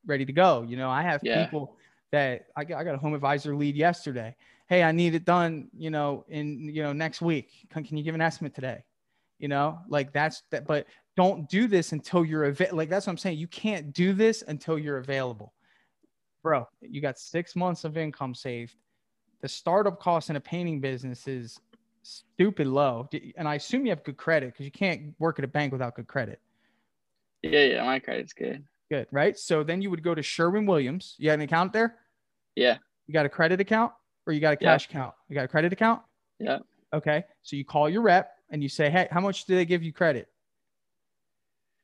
[0.05, 0.63] ready to go.
[0.63, 1.45] You know, I have yeah.
[1.45, 1.77] people
[2.13, 4.37] that I got, I got a home advisor lead yesterday.
[4.69, 7.51] Hey, I need it done, you know, in, you know, next week.
[7.71, 8.85] Can, can you give an estimate today?
[9.39, 13.13] You know, like that's that, but don't do this until you're av- like that's what
[13.13, 13.39] I'm saying.
[13.39, 15.55] You can't do this until you're available.
[16.43, 18.77] Bro, you got six months of income saved.
[19.41, 21.59] The startup cost in a painting business is
[22.03, 23.09] stupid low.
[23.37, 25.97] And I assume you have good credit because you can't work at a bank without
[25.97, 26.41] good credit.
[27.43, 28.65] Yeah, yeah, my credit's good.
[28.91, 29.37] Good, right?
[29.37, 31.17] So then you would go to Sherwin Williams.
[31.19, 31.97] You got an account there?
[32.55, 32.79] Yeah.
[33.07, 33.93] You got a credit account
[34.27, 34.97] or you got a cash yeah.
[34.97, 35.15] account?
[35.29, 36.03] You got a credit account?
[36.39, 36.59] Yeah.
[36.93, 37.25] Okay.
[37.43, 39.93] So you call your rep and you say, Hey, how much do they give you
[39.93, 40.29] credit?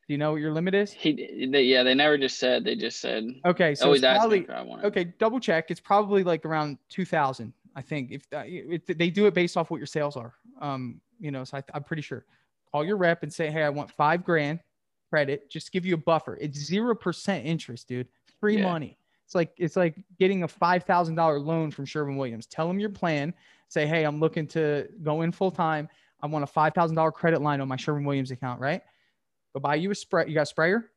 [0.06, 0.92] Do you know what your limit is?
[0.92, 2.64] He, they, yeah, they never just said.
[2.64, 3.28] They just said.
[3.44, 4.46] Okay, so it's probably
[4.84, 5.04] okay.
[5.18, 5.70] Double check.
[5.70, 7.52] It's probably like around two thousand.
[7.76, 8.42] I think if uh,
[8.94, 10.34] they do it based off what your sales are.
[10.60, 12.24] Um, you know, so I, I'm pretty sure.
[12.70, 14.58] Call your rep and say, hey, I want five grand
[15.10, 15.50] credit.
[15.50, 16.36] Just give you a buffer.
[16.40, 18.08] It's zero percent interest, dude.
[18.40, 18.64] Free yeah.
[18.64, 18.98] money.
[19.24, 22.46] It's like it's like getting a five thousand dollar loan from Sherwin Williams.
[22.46, 23.32] Tell them your plan.
[23.68, 25.88] Say, hey, I'm looking to go in full time.
[26.20, 28.82] I want a five thousand dollar credit line on my Sherwin Williams account, right?
[29.54, 30.26] Go buy you a spray.
[30.26, 30.90] You got a sprayer?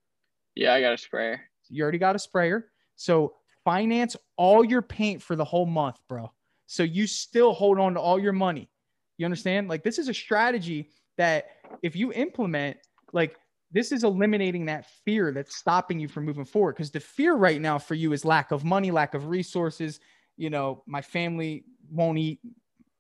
[0.56, 1.42] Yeah, I got a sprayer.
[1.70, 2.68] You already got a sprayer.
[2.96, 6.32] So finance all your paint for the whole month, bro.
[6.68, 8.70] So you still hold on to all your money.
[9.18, 9.68] You understand?
[9.68, 11.46] Like this is a strategy that
[11.82, 12.78] if you implement,
[13.14, 13.38] like
[13.72, 16.76] this is eliminating that fear that's stopping you from moving forward.
[16.76, 20.00] Because the fear right now for you is lack of money, lack of resources.
[20.38, 22.40] You know, my family won't eat,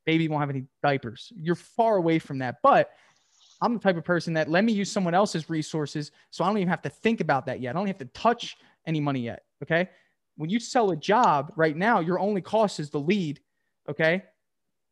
[0.05, 1.31] baby won't have any diapers.
[1.35, 2.57] You're far away from that.
[2.61, 2.91] But
[3.61, 6.57] I'm the type of person that let me use someone else's resources so I don't
[6.57, 7.75] even have to think about that yet.
[7.75, 9.43] I don't have to touch any money yet.
[9.63, 9.89] Okay.
[10.37, 13.39] When you sell a job right now, your only cost is the lead.
[13.89, 14.23] Okay.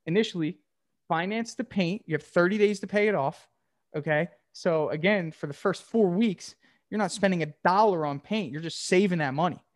[0.06, 0.60] Initially,
[1.08, 2.04] finance the paint.
[2.06, 3.48] You have 30 days to pay it off.
[3.96, 4.30] Okay.
[4.54, 6.56] So again, for the first four weeks,
[6.90, 8.52] you're not spending a dollar on paint.
[8.52, 9.60] You're just saving that money.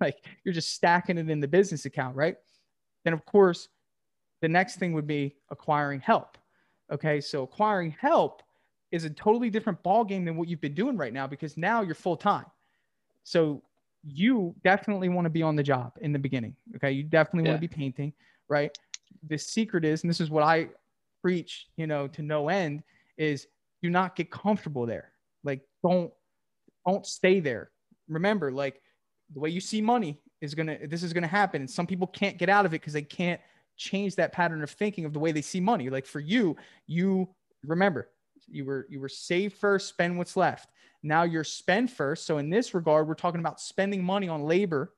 [0.00, 2.34] Like you're just stacking it in the business account, right?
[3.04, 3.68] Then, of course,
[4.40, 6.38] the next thing would be acquiring help.
[6.92, 7.20] Okay.
[7.20, 8.42] So acquiring help
[8.90, 11.80] is a totally different ball game than what you've been doing right now because now
[11.80, 12.46] you're full time.
[13.24, 13.62] So
[14.04, 16.54] you definitely want to be on the job in the beginning.
[16.76, 16.92] Okay.
[16.92, 17.52] You definitely yeah.
[17.52, 18.12] want to be painting,
[18.48, 18.76] right?
[19.28, 20.68] The secret is, and this is what I
[21.22, 22.82] preach, you know, to no end,
[23.16, 23.46] is
[23.82, 25.12] do not get comfortable there.
[25.44, 26.12] Like don't
[26.86, 27.70] don't stay there.
[28.08, 28.80] Remember, like
[29.32, 31.62] the way you see money is gonna this is gonna happen.
[31.62, 33.40] And some people can't get out of it because they can't
[33.76, 35.90] change that pattern of thinking of the way they see money.
[35.90, 36.56] Like for you,
[36.86, 37.28] you
[37.64, 38.08] remember
[38.48, 40.70] you were you were save first, spend what's left.
[41.02, 42.26] Now you're spend first.
[42.26, 44.94] So in this regard, we're talking about spending money on labor,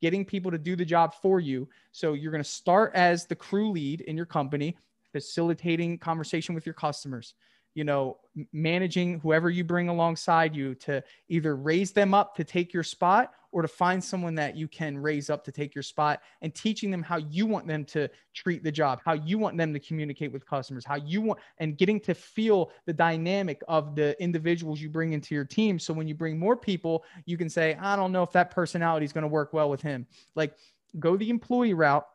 [0.00, 1.68] getting people to do the job for you.
[1.92, 4.76] So you're going to start as the crew lead in your company,
[5.12, 7.34] facilitating conversation with your customers
[7.74, 8.18] you know,
[8.52, 13.32] managing whoever you bring alongside you to either raise them up to take your spot
[13.54, 16.90] or to find someone that you can raise up to take your spot and teaching
[16.90, 20.32] them how you want them to treat the job, how you want them to communicate
[20.32, 24.90] with customers, how you want, and getting to feel the dynamic of the individuals you
[24.90, 25.78] bring into your team.
[25.78, 29.06] So when you bring more people, you can say, I don't know if that personality
[29.06, 30.06] is going to work well with him.
[30.34, 30.54] Like,
[30.98, 32.06] go the employee route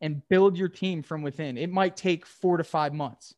[0.00, 1.56] and build your team from within.
[1.56, 3.34] It might take four to five months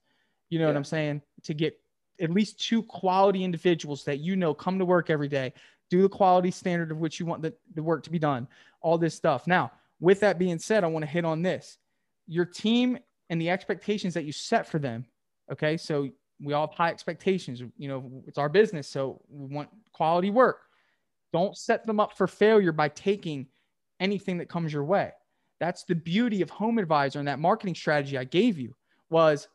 [0.50, 0.70] you know yeah.
[0.70, 1.22] what I'm saying?
[1.44, 1.78] To get
[2.20, 5.52] at least two quality individuals that you know come to work every day,
[5.90, 8.46] do the quality standard of which you want the, the work to be done,
[8.80, 9.46] all this stuff.
[9.46, 11.78] Now, with that being said, I want to hit on this
[12.26, 12.98] your team
[13.30, 15.06] and the expectations that you set for them.
[15.50, 15.76] Okay.
[15.76, 16.08] So
[16.40, 17.62] we all have high expectations.
[17.76, 18.86] You know, it's our business.
[18.88, 20.60] So we want quality work.
[21.32, 23.46] Don't set them up for failure by taking
[24.00, 25.12] anything that comes your way.
[25.60, 28.74] That's the beauty of Home Advisor and that marketing strategy I gave you
[29.10, 29.48] was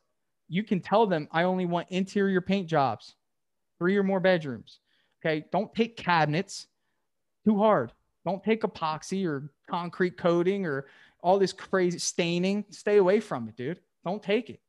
[0.49, 3.15] you can tell them, I only want interior paint jobs,
[3.79, 4.79] three or more bedrooms.
[5.23, 5.45] Okay.
[5.51, 6.67] Don't take cabinets
[7.45, 7.91] too hard.
[8.25, 10.87] Don't take epoxy or concrete coating or
[11.21, 12.65] all this crazy staining.
[12.69, 13.79] Stay away from it, dude.
[14.05, 14.59] Don't take it.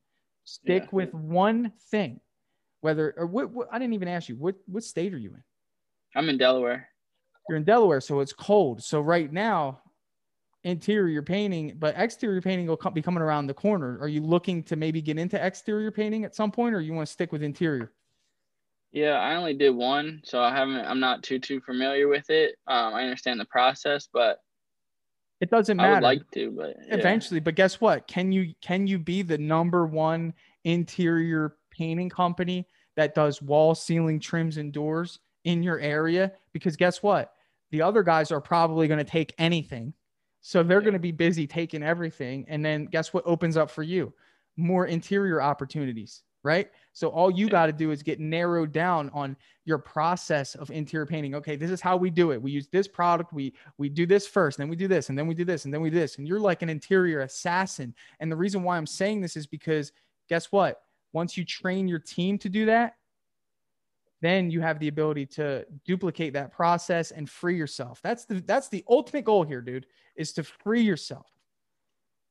[0.45, 0.89] Stick yeah.
[0.93, 2.21] with one thing.
[2.81, 5.43] Whether or what, what, I didn't even ask you what what state are you in?
[6.15, 6.89] I'm in Delaware.
[7.49, 8.83] You're in Delaware, so it's cold.
[8.83, 9.81] So right now,
[10.63, 13.99] interior painting, but exterior painting will come, be coming around the corner.
[14.01, 17.07] Are you looking to maybe get into exterior painting at some point, or you want
[17.07, 17.93] to stick with interior?
[18.95, 20.87] Yeah, I only did one, so I haven't.
[20.87, 22.57] I'm not too too familiar with it.
[22.67, 24.39] Um, I understand the process, but
[25.41, 25.91] it doesn't matter.
[25.91, 26.95] I would like to, but yeah.
[26.95, 27.41] eventually.
[27.41, 28.07] But guess what?
[28.07, 34.21] Can you can you be the number one interior painting company that does wall, ceiling,
[34.21, 36.33] trims, and doors in your area?
[36.53, 37.35] Because guess what?
[37.73, 39.93] The other guys are probably going to take anything
[40.47, 42.45] so they're going to be busy taking everything.
[42.49, 44.13] And then guess what opens up for you?
[44.59, 46.71] More interior opportunities, right?
[46.95, 51.05] So all you got to do is get narrowed down on your process of interior
[51.05, 51.35] painting.
[51.35, 52.41] Okay, this is how we do it.
[52.41, 53.33] We use this product.
[53.33, 55.75] We we do this first, then we do this, and then we do this, and
[55.75, 56.17] then we do this.
[56.17, 57.95] And you're like an interior assassin.
[58.21, 59.93] And the reason why I'm saying this is because
[60.29, 60.83] guess what?
[61.13, 62.97] Once you train your team to do that,
[64.21, 68.01] then you have the ability to duplicate that process and free yourself.
[68.03, 71.27] That's the that's the ultimate goal here, dude, is to free yourself.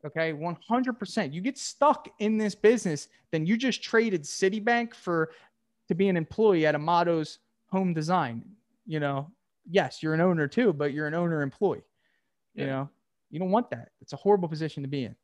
[0.05, 1.33] Okay, 100%.
[1.33, 5.31] You get stuck in this business, then you just traded Citibank for
[5.87, 7.39] to be an employee at Amato's
[7.71, 8.43] Home Design.
[8.85, 9.31] You know,
[9.69, 11.83] yes, you're an owner too, but you're an owner employee.
[12.53, 12.89] You know,
[13.31, 13.89] you don't want that.
[14.01, 15.15] It's a horrible position to be in.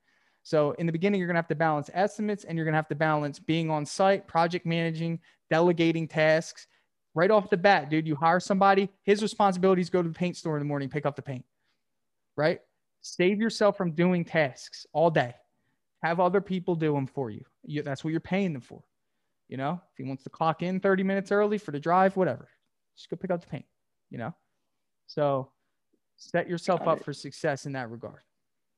[0.44, 2.78] So in the beginning, you're going to have to balance estimates and you're going to
[2.78, 6.68] have to balance being on site, project managing, delegating tasks.
[7.13, 10.56] Right off the bat, dude, you hire somebody, his responsibilities go to the paint store
[10.56, 11.44] in the morning, pick up the paint.
[12.38, 12.62] Right?
[13.02, 15.34] Save yourself from doing tasks all day.
[16.04, 17.44] Have other people do them for you.
[17.64, 18.84] you that's what you're paying them for.
[19.48, 22.50] You know, if he wants to clock in 30 minutes early for the drive, whatever,
[22.96, 23.66] just go pick up the paint,
[24.10, 24.34] you know?
[25.08, 25.52] So
[26.18, 28.22] set yourself up for success in that regard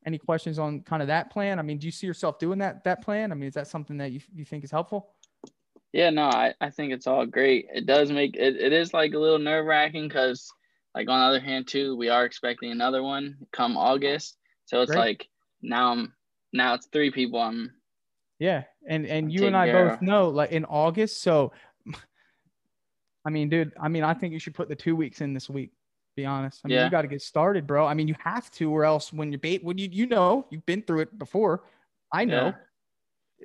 [0.05, 1.59] any questions on kind of that plan?
[1.59, 3.31] I mean, do you see yourself doing that that plan?
[3.31, 5.13] I mean, is that something that you, you think is helpful?
[5.93, 7.67] Yeah, no, I, I think it's all great.
[7.73, 10.51] It does make it, it is like a little nerve wracking because
[10.95, 14.37] like on the other hand too, we are expecting another one come August.
[14.65, 14.99] So it's great.
[14.99, 15.27] like
[15.61, 16.13] now I'm
[16.53, 17.71] now it's three people I'm
[18.39, 20.01] yeah, and and I'm you and I both of.
[20.01, 21.53] know like in August, so
[23.25, 25.47] I mean, dude, I mean, I think you should put the two weeks in this
[25.49, 25.71] week.
[26.15, 26.59] Be honest.
[26.65, 26.85] I mean, Yeah.
[26.85, 27.85] you got to get started, bro.
[27.85, 30.65] I mean, you have to, or else when you bait, when you you know, you've
[30.65, 31.63] been through it before.
[32.11, 32.45] I know.
[32.47, 32.53] Yeah.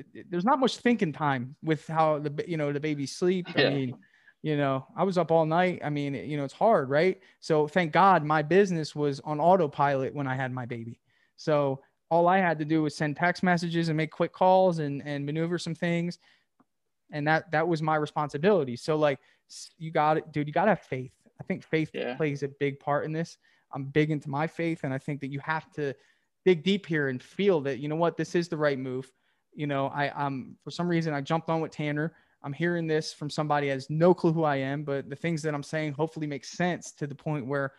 [0.01, 3.47] It- it- there's not much thinking time with how the you know the babies sleep.
[3.55, 3.71] I Yeah.
[3.71, 3.99] mean,
[4.47, 5.81] you know, I was up all night.
[5.83, 7.21] I mean, you know, it's hard, right?
[7.41, 11.01] So thank God my business was on autopilot when I had my baby.
[11.35, 11.81] So
[12.11, 15.27] all I had to do was send text messages and make quick calls and and
[15.27, 16.21] maneuver some things,
[17.11, 18.77] and that that was my responsibility.
[18.77, 19.19] So like,
[19.79, 20.47] you got it, dude.
[20.47, 21.11] You got to have faith.
[21.41, 22.15] I think faith Yeah.
[22.15, 23.39] plays a big part in this.
[23.73, 25.93] I'm big into my faith, and I think that you have to
[26.45, 29.11] dig deep here and feel that you know what this is the right move.
[29.57, 32.15] You know, I um for some reason I jumped on with Tanner.
[32.47, 35.53] I'm hearing this from somebody has no clue who I am, but the things that
[35.53, 37.73] I'm saying hopefully make sense to the point where,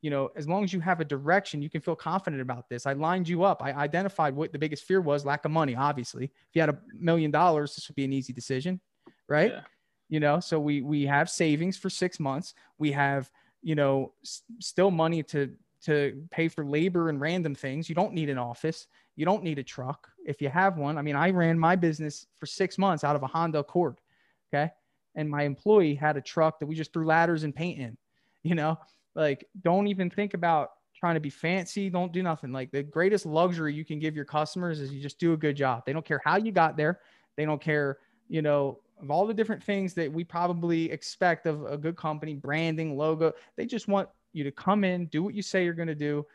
[0.00, 2.86] you know, as long as you have a direction, you can feel confident about this.
[2.86, 3.62] I lined you up.
[3.62, 6.24] I identified what the biggest fear was lack of money, obviously.
[6.24, 8.80] If you had a million dollars, this would be an easy decision,
[9.28, 9.52] right?
[9.52, 9.60] Yeah.
[10.08, 12.54] You know, so we we have savings for six months.
[12.78, 13.30] We have,
[13.62, 15.52] you know, s- still money to
[15.82, 17.88] to pay for labor and random things.
[17.88, 18.86] You don't need an office.
[19.14, 20.08] You don't need a truck.
[20.24, 23.22] If you have one, I mean, I ran my business for six months out of
[23.22, 23.98] a Honda Accord.
[24.52, 24.70] Okay.
[25.14, 27.96] And my employee had a truck that we just threw ladders and paint in,
[28.42, 28.78] you know,
[29.14, 31.90] like don't even think about trying to be fancy.
[31.90, 32.52] Don't do nothing.
[32.52, 35.56] Like the greatest luxury you can give your customers is you just do a good
[35.56, 35.84] job.
[35.86, 37.00] They don't care how you got there.
[37.36, 41.64] They don't care, you know, of all the different things that we probably expect of
[41.66, 43.32] a good company, branding, logo.
[43.56, 46.26] They just want you to come in, do what you say you're going to do,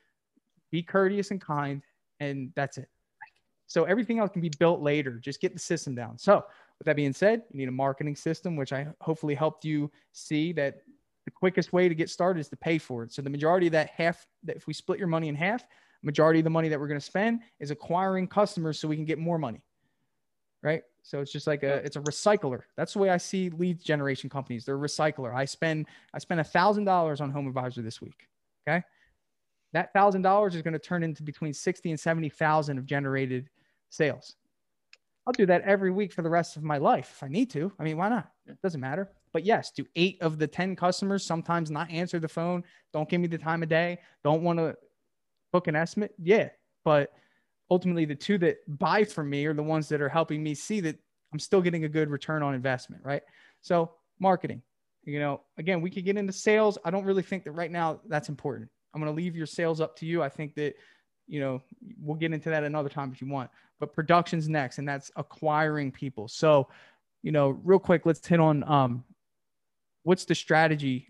[0.71, 1.81] be courteous and kind,
[2.19, 2.87] and that's it.
[3.67, 5.13] So everything else can be built later.
[5.19, 6.17] Just get the system down.
[6.17, 6.45] So
[6.81, 10.51] with that being said, you need a marketing system, which I hopefully helped you see
[10.53, 10.81] that
[11.25, 13.13] the quickest way to get started is to pay for it.
[13.13, 15.63] So the majority of that half, that if we split your money in half,
[16.01, 19.05] majority of the money that we're going to spend is acquiring customers so we can
[19.05, 19.61] get more money.
[20.63, 20.81] Right.
[21.03, 22.61] So it's just like a, it's a recycler.
[22.75, 24.65] That's the way I see lead generation companies.
[24.65, 25.35] They're a recycler.
[25.35, 28.27] I spend, I spend a thousand dollars on HomeAdvisor this week.
[28.67, 28.83] Okay.
[29.73, 33.51] That thousand dollars is going to turn into between 60 and 70,000 of generated
[33.91, 34.35] sales.
[35.25, 37.71] I'll do that every week for the rest of my life if I need to.
[37.79, 38.31] I mean, why not?
[38.47, 39.11] It doesn't matter.
[39.33, 42.63] But yes, do eight of the 10 customers sometimes not answer the phone?
[42.91, 43.99] Don't give me the time of day.
[44.23, 44.75] Don't want to
[45.53, 46.13] book an estimate?
[46.17, 46.49] Yeah.
[46.83, 47.13] But
[47.69, 50.79] ultimately, the two that buy from me are the ones that are helping me see
[50.81, 50.97] that
[51.31, 53.03] I'm still getting a good return on investment.
[53.05, 53.21] Right.
[53.61, 54.63] So, marketing,
[55.03, 56.77] you know, again, we could get into sales.
[56.83, 58.69] I don't really think that right now that's important.
[58.93, 60.21] I'm going to leave your sales up to you.
[60.21, 60.75] I think that,
[61.27, 61.61] you know,
[61.99, 65.91] we'll get into that another time if you want but production's next and that's acquiring
[65.91, 66.67] people so
[67.23, 69.03] you know real quick let's hit on um
[70.03, 71.07] what's the strategy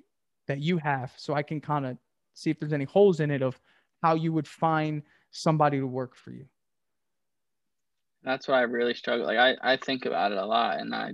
[0.48, 1.98] that you have so i can kind of
[2.34, 3.60] see if there's any holes in it of
[4.02, 6.46] how you would find somebody to work for you
[8.24, 9.26] That's why I really struggle.
[9.26, 11.12] Like I, I think about it a lot and I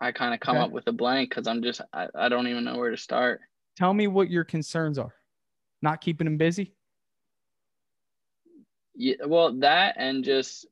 [0.00, 0.64] I kind of come Okay.
[0.64, 3.40] up with a blank because I'm just I, I don't even know where to start.
[3.76, 5.14] tell me what your concerns are
[5.82, 6.74] not keeping them busy
[8.94, 10.66] Yeah, well, that and just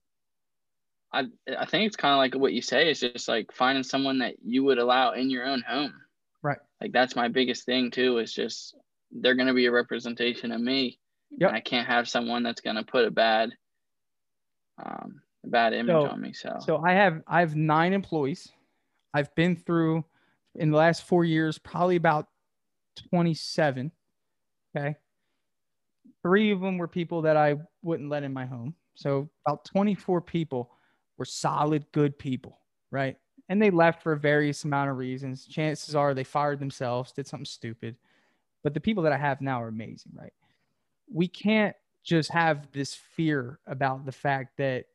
[1.13, 1.25] I
[1.59, 4.37] I think it's kind of like what you say is just like finding someone that
[4.45, 5.95] you would allow in your own home.
[6.43, 6.59] Right.
[6.81, 8.19] Like that's my biggest thing too.
[8.19, 8.77] Is just
[9.11, 10.99] they're going to be a representation of me.
[11.39, 11.49] Yep.
[11.51, 13.51] And I can't have someone that's going to put a bad
[14.85, 16.33] um a bad image So- on me.
[16.33, 18.49] So, So I have I have nine employees.
[19.15, 20.05] I've been through
[20.55, 22.29] in the last four years probably about
[23.11, 23.93] 27.
[24.77, 24.97] Okay.
[26.23, 28.75] Three of them were people that I wouldn't let in my home.
[28.95, 30.71] So about 24 people
[31.19, 32.59] were solid, good people,
[32.91, 33.17] right?
[33.49, 35.47] And they left for various amount of reasons.
[35.47, 37.97] Chances are they fired themselves, did something stupid.
[38.63, 40.33] But the people that I have now are amazing, right?
[41.13, 44.87] We can't just have this fear about the fact that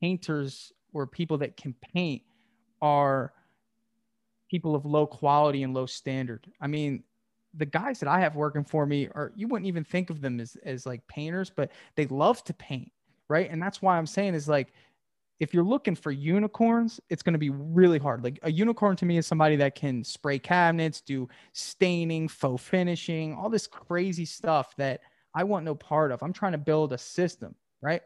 [0.00, 2.22] painters or people that can paint
[2.80, 3.32] are
[4.50, 6.46] people of low quality and low standard.
[6.60, 7.02] I mean,
[7.56, 10.40] the guys that I have working for me are you wouldn't even think of them
[10.40, 12.90] as as like painters, but they love to paint,
[13.28, 13.50] right?
[13.50, 14.72] And that's why I'm saying is like
[15.40, 18.22] if you're looking for unicorns, it's going to be really hard.
[18.22, 23.34] Like a unicorn to me is somebody that can spray cabinets, do staining, faux finishing,
[23.34, 25.00] all this crazy stuff that
[25.34, 26.22] I want no part of.
[26.22, 28.02] I'm trying to build a system, right?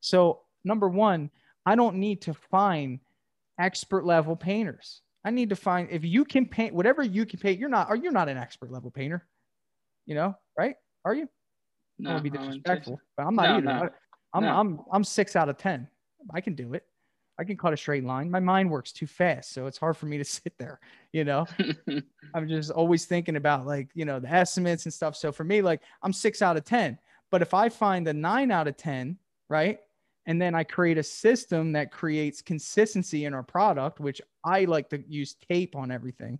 [0.00, 1.30] So, number one,
[1.66, 3.00] I don't need to find
[3.58, 5.02] expert level painters.
[5.24, 7.58] I need to find if you can paint whatever you can paint.
[7.58, 9.26] You're not, or you're not an expert level painter,
[10.06, 10.76] you know, right?
[11.04, 11.28] Are you?
[11.98, 12.74] no, I want to be I wouldn't say so.
[12.74, 13.84] disrespectful, but I'm not No, either.
[13.84, 13.90] no.
[14.34, 14.52] I'm, No.
[14.60, 15.88] I'm, I'm six out of 10.
[16.32, 16.84] I can do it.
[17.40, 18.30] I can cut a straight line.
[18.30, 19.52] My mind works too fast.
[19.52, 20.80] So it's hard for me to sit there,
[21.12, 21.46] you know?
[22.34, 25.16] I'm just always thinking about like, you know, the estimates and stuff.
[25.16, 26.98] So for me, like I'm six out of 10.
[27.30, 29.78] But if I find a nine out of 10, right?
[30.28, 34.90] And then I create a system that creates consistency in our product, which I like
[34.90, 36.38] to use tape on everything.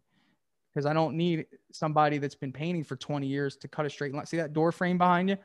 [0.72, 4.14] because I don't need somebody that's been painting for 20 years to cut a straight
[4.14, 4.26] line.
[4.26, 5.36] See that door frame behind you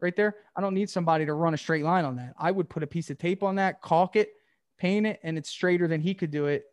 [0.00, 0.36] right there?
[0.56, 2.34] I don't need somebody to run a straight line on that.
[2.38, 4.30] I would put a piece of tape on that, caulk it,
[4.78, 6.66] paint it, and it's straighter than he could do it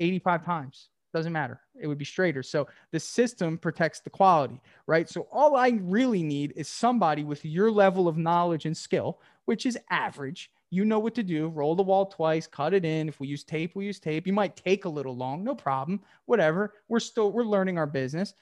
[0.00, 0.88] 85 times.
[1.14, 1.60] Doesn't matter.
[1.80, 2.42] It would be straighter.
[2.42, 5.08] So the system protects the quality, right?
[5.08, 9.64] So all I really need is somebody with your level of knowledge and skill, which
[9.64, 10.50] is average.
[10.70, 11.48] You know what to do.
[11.48, 13.08] Roll the wall twice, cut it in.
[13.08, 14.26] If we use tape, we use tape.
[14.26, 16.00] You might take a little long, no problem.
[16.26, 16.74] Whatever.
[16.88, 18.34] We're still we're learning our business.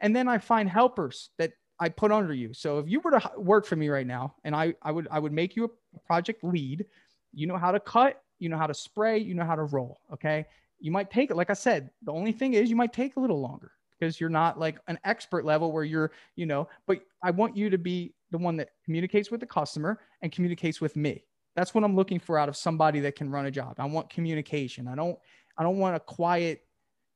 [0.00, 2.54] And then I find helpers that I put under you.
[2.54, 5.18] So if you were to work for me right now, and I I would I
[5.18, 6.86] would make you a project lead.
[7.34, 10.00] You know how to cut, you know how to spray, you know how to roll.
[10.14, 10.46] Okay
[10.78, 13.20] you might take it like i said the only thing is you might take a
[13.20, 17.30] little longer because you're not like an expert level where you're you know but i
[17.30, 21.24] want you to be the one that communicates with the customer and communicates with me.
[21.54, 23.76] That's what i'm looking for out of somebody that can run a job.
[23.78, 24.88] I want communication.
[24.88, 25.18] I don't
[25.58, 26.62] i don't want a quiet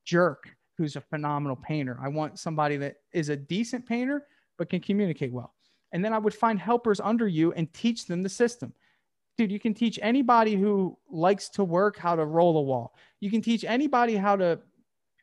[0.05, 1.99] jerk who's a phenomenal painter.
[2.01, 4.25] I want somebody that is a decent painter
[4.57, 5.53] but can communicate well.
[5.91, 8.73] And then i would find helpers under you and teach them the system
[9.37, 12.95] dude, you can teach anybody who likes to work how to roll a wall.
[13.19, 14.59] You can teach anybody how to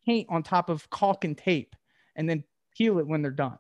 [0.05, 1.77] paint on top of caulk and tape
[2.17, 2.43] and then
[2.77, 3.59] peel it when they're done.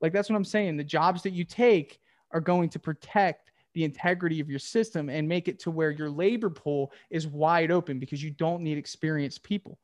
[0.00, 0.76] Like that's what I'm saying.
[0.76, 2.00] The jobs that you take
[2.32, 6.10] are going to protect the integrity of your system and make it to where your
[6.10, 9.78] labor pool is wide open because you don't need experienced people.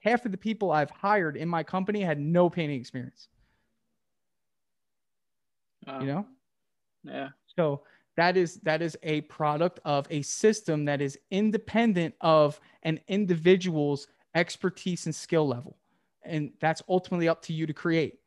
[0.00, 3.28] Half of the people I've hired in my company had no painting experience.
[5.86, 6.26] You know?
[7.04, 7.28] Yeah.
[7.56, 7.82] So
[8.16, 14.06] that is that is a product of a system that is independent of an individual's
[14.34, 15.78] expertise and skill level.
[16.24, 18.18] And that's ultimately up to you to create.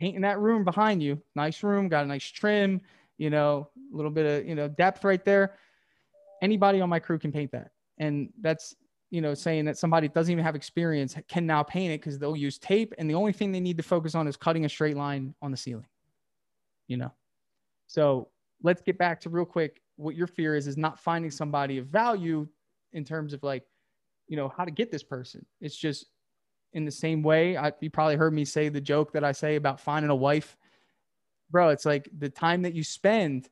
[0.00, 2.80] Painting that room behind you nice room got a nice trim
[3.18, 5.56] you know a little bit of you know depth right there.
[6.40, 7.72] Anybody on my crew can paint that.
[7.98, 8.74] And that's
[9.10, 12.36] you know saying that somebody doesn't even have experience can now paint it because they'll
[12.36, 14.96] use tape and the only thing they need to focus on is cutting a straight
[14.96, 15.86] line on the ceiling
[16.88, 17.12] you know?
[17.86, 18.28] So
[18.62, 21.86] let's get back to real quick what your fear is is not finding somebody of
[21.86, 22.46] value
[22.92, 23.64] in terms of like
[24.26, 25.44] you know how to get this person.
[25.60, 26.06] It's just
[26.74, 29.56] in the same way I, you probably heard me say the joke that i say
[29.56, 30.56] about finding a wife.
[31.50, 33.48] Bro it's like the time that you spend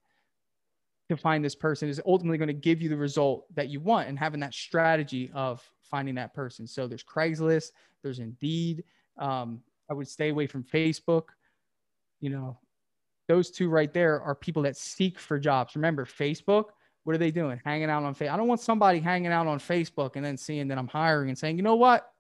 [1.09, 4.09] to find this person is ultimately going to give you the result that you want
[4.09, 6.67] and having that strategy of finding that person.
[6.67, 7.71] So there's craigslist
[8.03, 8.85] there's indeed.
[9.19, 11.29] Um, i would stay away from facebook.
[12.21, 12.59] You know
[13.29, 15.75] those two right there are people that seek for jobs.
[15.75, 16.67] Remember, Facebook,
[17.05, 17.61] what are they doing?
[17.65, 18.33] Hanging out on Facebook.
[18.33, 21.39] I don't want somebody hanging out on Facebook and then seeing that I'm hiring and
[21.39, 22.11] saying, you know what?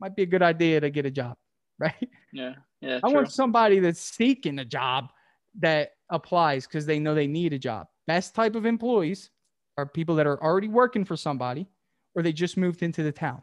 [0.00, 1.36] Might be a good idea to get a job.
[1.78, 2.08] Right.
[2.32, 2.54] Yeah.
[2.80, 2.96] Yeah.
[2.96, 3.12] I true.
[3.16, 5.10] want somebody that's seeking a job
[5.58, 7.88] that applies because they know they need a job.
[8.06, 9.28] Best type of employees
[9.76, 11.66] are people that are already working for somebody
[12.14, 13.42] or they just moved into the town.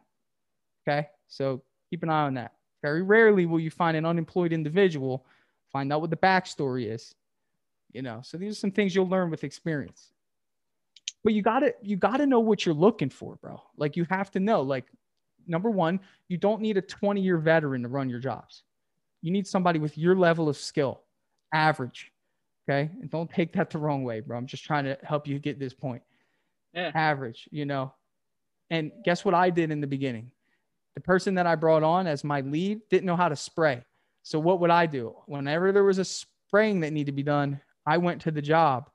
[0.82, 1.10] Okay.
[1.28, 2.54] So keep an eye on that.
[2.82, 5.28] Very rarely will you find an unemployed individual
[5.74, 7.14] find out what the backstory is
[7.94, 8.20] you know?
[8.24, 10.12] So these are some things you'll learn with experience.
[11.24, 13.62] But you gotta you gotta know what you're looking for bro.
[13.78, 14.86] Like you have to know like
[15.48, 18.64] number one you don't need a 20 year veteran to run your jobs.
[19.22, 21.02] You need somebody with your level of skill
[21.54, 22.12] average
[22.68, 22.90] okay?
[23.02, 24.38] And don't take that the wrong way bro.
[24.38, 26.02] I'm just trying to help you get this point.
[26.74, 26.92] Yeah.
[26.94, 27.94] average you know?
[28.70, 30.32] And guess what i did in the beginning?
[30.96, 33.84] The person that i brought on as my lead didn't know how to spray
[34.24, 35.16] so what would I do?
[35.26, 38.90] Whenever there was a spraying that needed to be done, I went to the job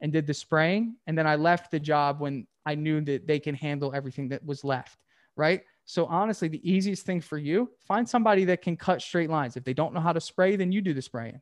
[0.00, 0.96] and did the spraying.
[1.06, 4.44] And then I left the job when I knew that they can handle everything that
[4.44, 4.98] was left.
[5.36, 5.62] Right.
[5.84, 9.56] So honestly, the easiest thing for you, find somebody that can cut straight lines.
[9.56, 11.40] If they don't know how to spray, then you do the spraying.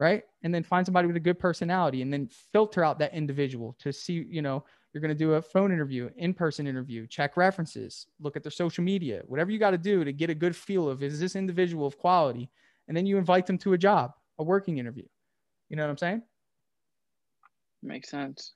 [0.00, 0.24] Right.
[0.42, 3.92] And then find somebody with a good personality and then filter out that individual to
[3.92, 8.06] see, you know, you're going to do a phone interview, in person interview, check references,
[8.20, 10.88] look at their social media, whatever you got to do to get a good feel
[10.88, 12.50] of is this individual of quality?
[12.88, 15.04] And then you invite them to a job, a working interview.
[15.68, 16.22] You know what I'm saying?
[17.82, 18.54] Makes sense.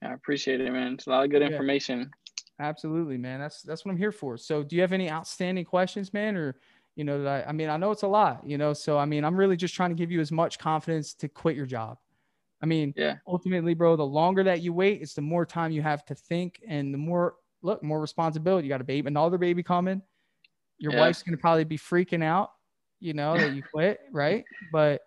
[0.00, 0.94] Yeah, I appreciate it, man.
[0.94, 2.10] It's a lot of good information.
[2.58, 3.38] Yeah, absolutely, man.
[3.38, 4.36] That's that's what I'm here for.
[4.36, 6.56] So, do you have any outstanding questions, man, or
[6.96, 9.04] you know, that I, I mean, I know it's a lot, you know, so I
[9.04, 11.98] mean, I'm really just trying to give you as much confidence to quit your job.
[12.62, 13.16] I mean, yeah.
[13.26, 16.60] ultimately, bro, the longer that you wait, it's the more time you have to think
[16.66, 18.66] and the more look, more responsibility.
[18.66, 20.00] You got a baby, another baby coming.
[20.78, 21.00] Your yeah.
[21.00, 22.52] wife's gonna probably be freaking out,
[23.00, 24.44] you know, that you quit, right?
[24.70, 25.02] But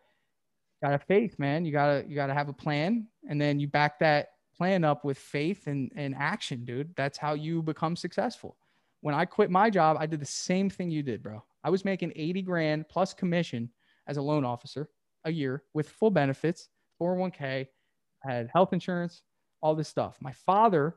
[0.83, 1.65] gotta faith, man.
[1.65, 5.17] You gotta you gotta have a plan and then you back that plan up with
[5.17, 6.93] faith and, and action, dude.
[6.95, 8.57] That's how you become successful.
[9.01, 11.43] When I quit my job, I did the same thing you did, bro.
[11.63, 13.69] I was making 80 grand plus commission
[14.07, 14.89] as a loan officer
[15.25, 16.69] a year with full benefits
[17.01, 17.67] 401k,
[18.25, 19.21] I had health insurance,
[19.61, 20.17] all this stuff.
[20.21, 20.95] My father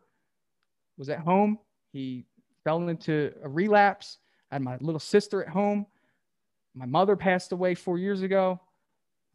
[0.97, 1.59] was at home.
[1.93, 2.25] He
[2.65, 4.19] fell into a relapse.
[4.51, 5.87] I had my little sister at home.
[6.75, 8.61] My mother passed away four years ago.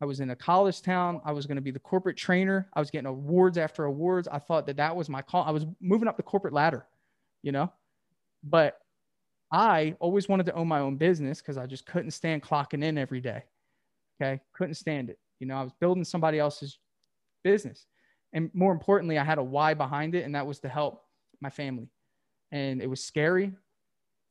[0.01, 1.22] I was in a college town.
[1.24, 2.68] I was going to be the corporate trainer.
[2.74, 4.28] I was getting awards after awards.
[4.28, 5.45] I thought that that was my call.
[5.45, 6.86] I was moving up the corporate ladder,
[7.41, 7.72] you know,
[8.43, 8.80] but
[9.51, 12.97] I always wanted to own my own business because I just couldn't stand clocking in
[12.97, 13.43] every day.
[14.22, 14.41] Okay.
[14.53, 15.20] Couldn't stand it.
[15.43, 16.79] You know, I was building somebody else's
[17.43, 17.85] business.
[18.31, 21.03] And more importantly, I had a why behind it, and that was to help
[21.41, 21.89] my family.
[22.53, 23.51] And it was scary,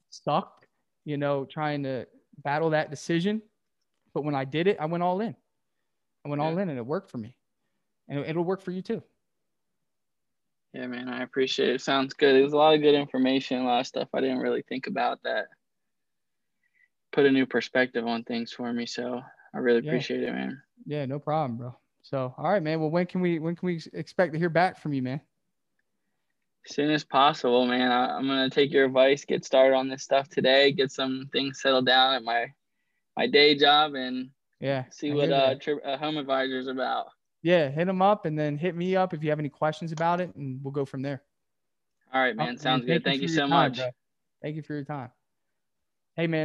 [0.09, 0.69] sucked,
[1.05, 2.07] you know, trying to
[2.43, 3.43] battle that decision.
[4.15, 5.37] But when I did it, I went all in.
[6.25, 6.49] I went yeah.
[6.49, 7.37] all in and it worked for me.
[8.09, 9.03] And it'll work for you too.
[10.73, 11.83] Yeah, man, I appreciate it.
[11.83, 12.35] Sounds good.
[12.35, 15.23] There's a lot of good information, a lot of stuff I didn't really think about
[15.25, 15.49] that
[17.13, 18.87] put a new perspective on things for me.
[18.87, 19.21] So
[19.55, 20.29] I really appreciate yeah.
[20.29, 20.63] it, man.
[20.87, 21.77] Yeah, no problem, bro.
[22.03, 22.81] So, all right, man.
[22.81, 25.21] Well, when can we when can we expect to hear back from you, man?
[26.69, 27.91] As soon as possible, man.
[27.91, 31.61] I, am gonna take your advice, get started on this stuff today, get some things
[31.61, 32.47] settled down at my
[33.17, 34.31] my day job, and
[34.61, 37.07] yeah, see what uh, tri- uh, HomeAdvisor's about.
[37.43, 40.21] Yeah, hit them up and then hit me up if you have any questions about
[40.21, 41.23] it, and we'll go from there.
[42.13, 42.59] All right, man.
[42.59, 43.03] Sounds good.
[43.03, 43.77] Thank you, you so time, much.
[43.79, 43.91] Bro.
[44.43, 45.11] Thank you for your time.
[46.15, 46.45] Hey, man.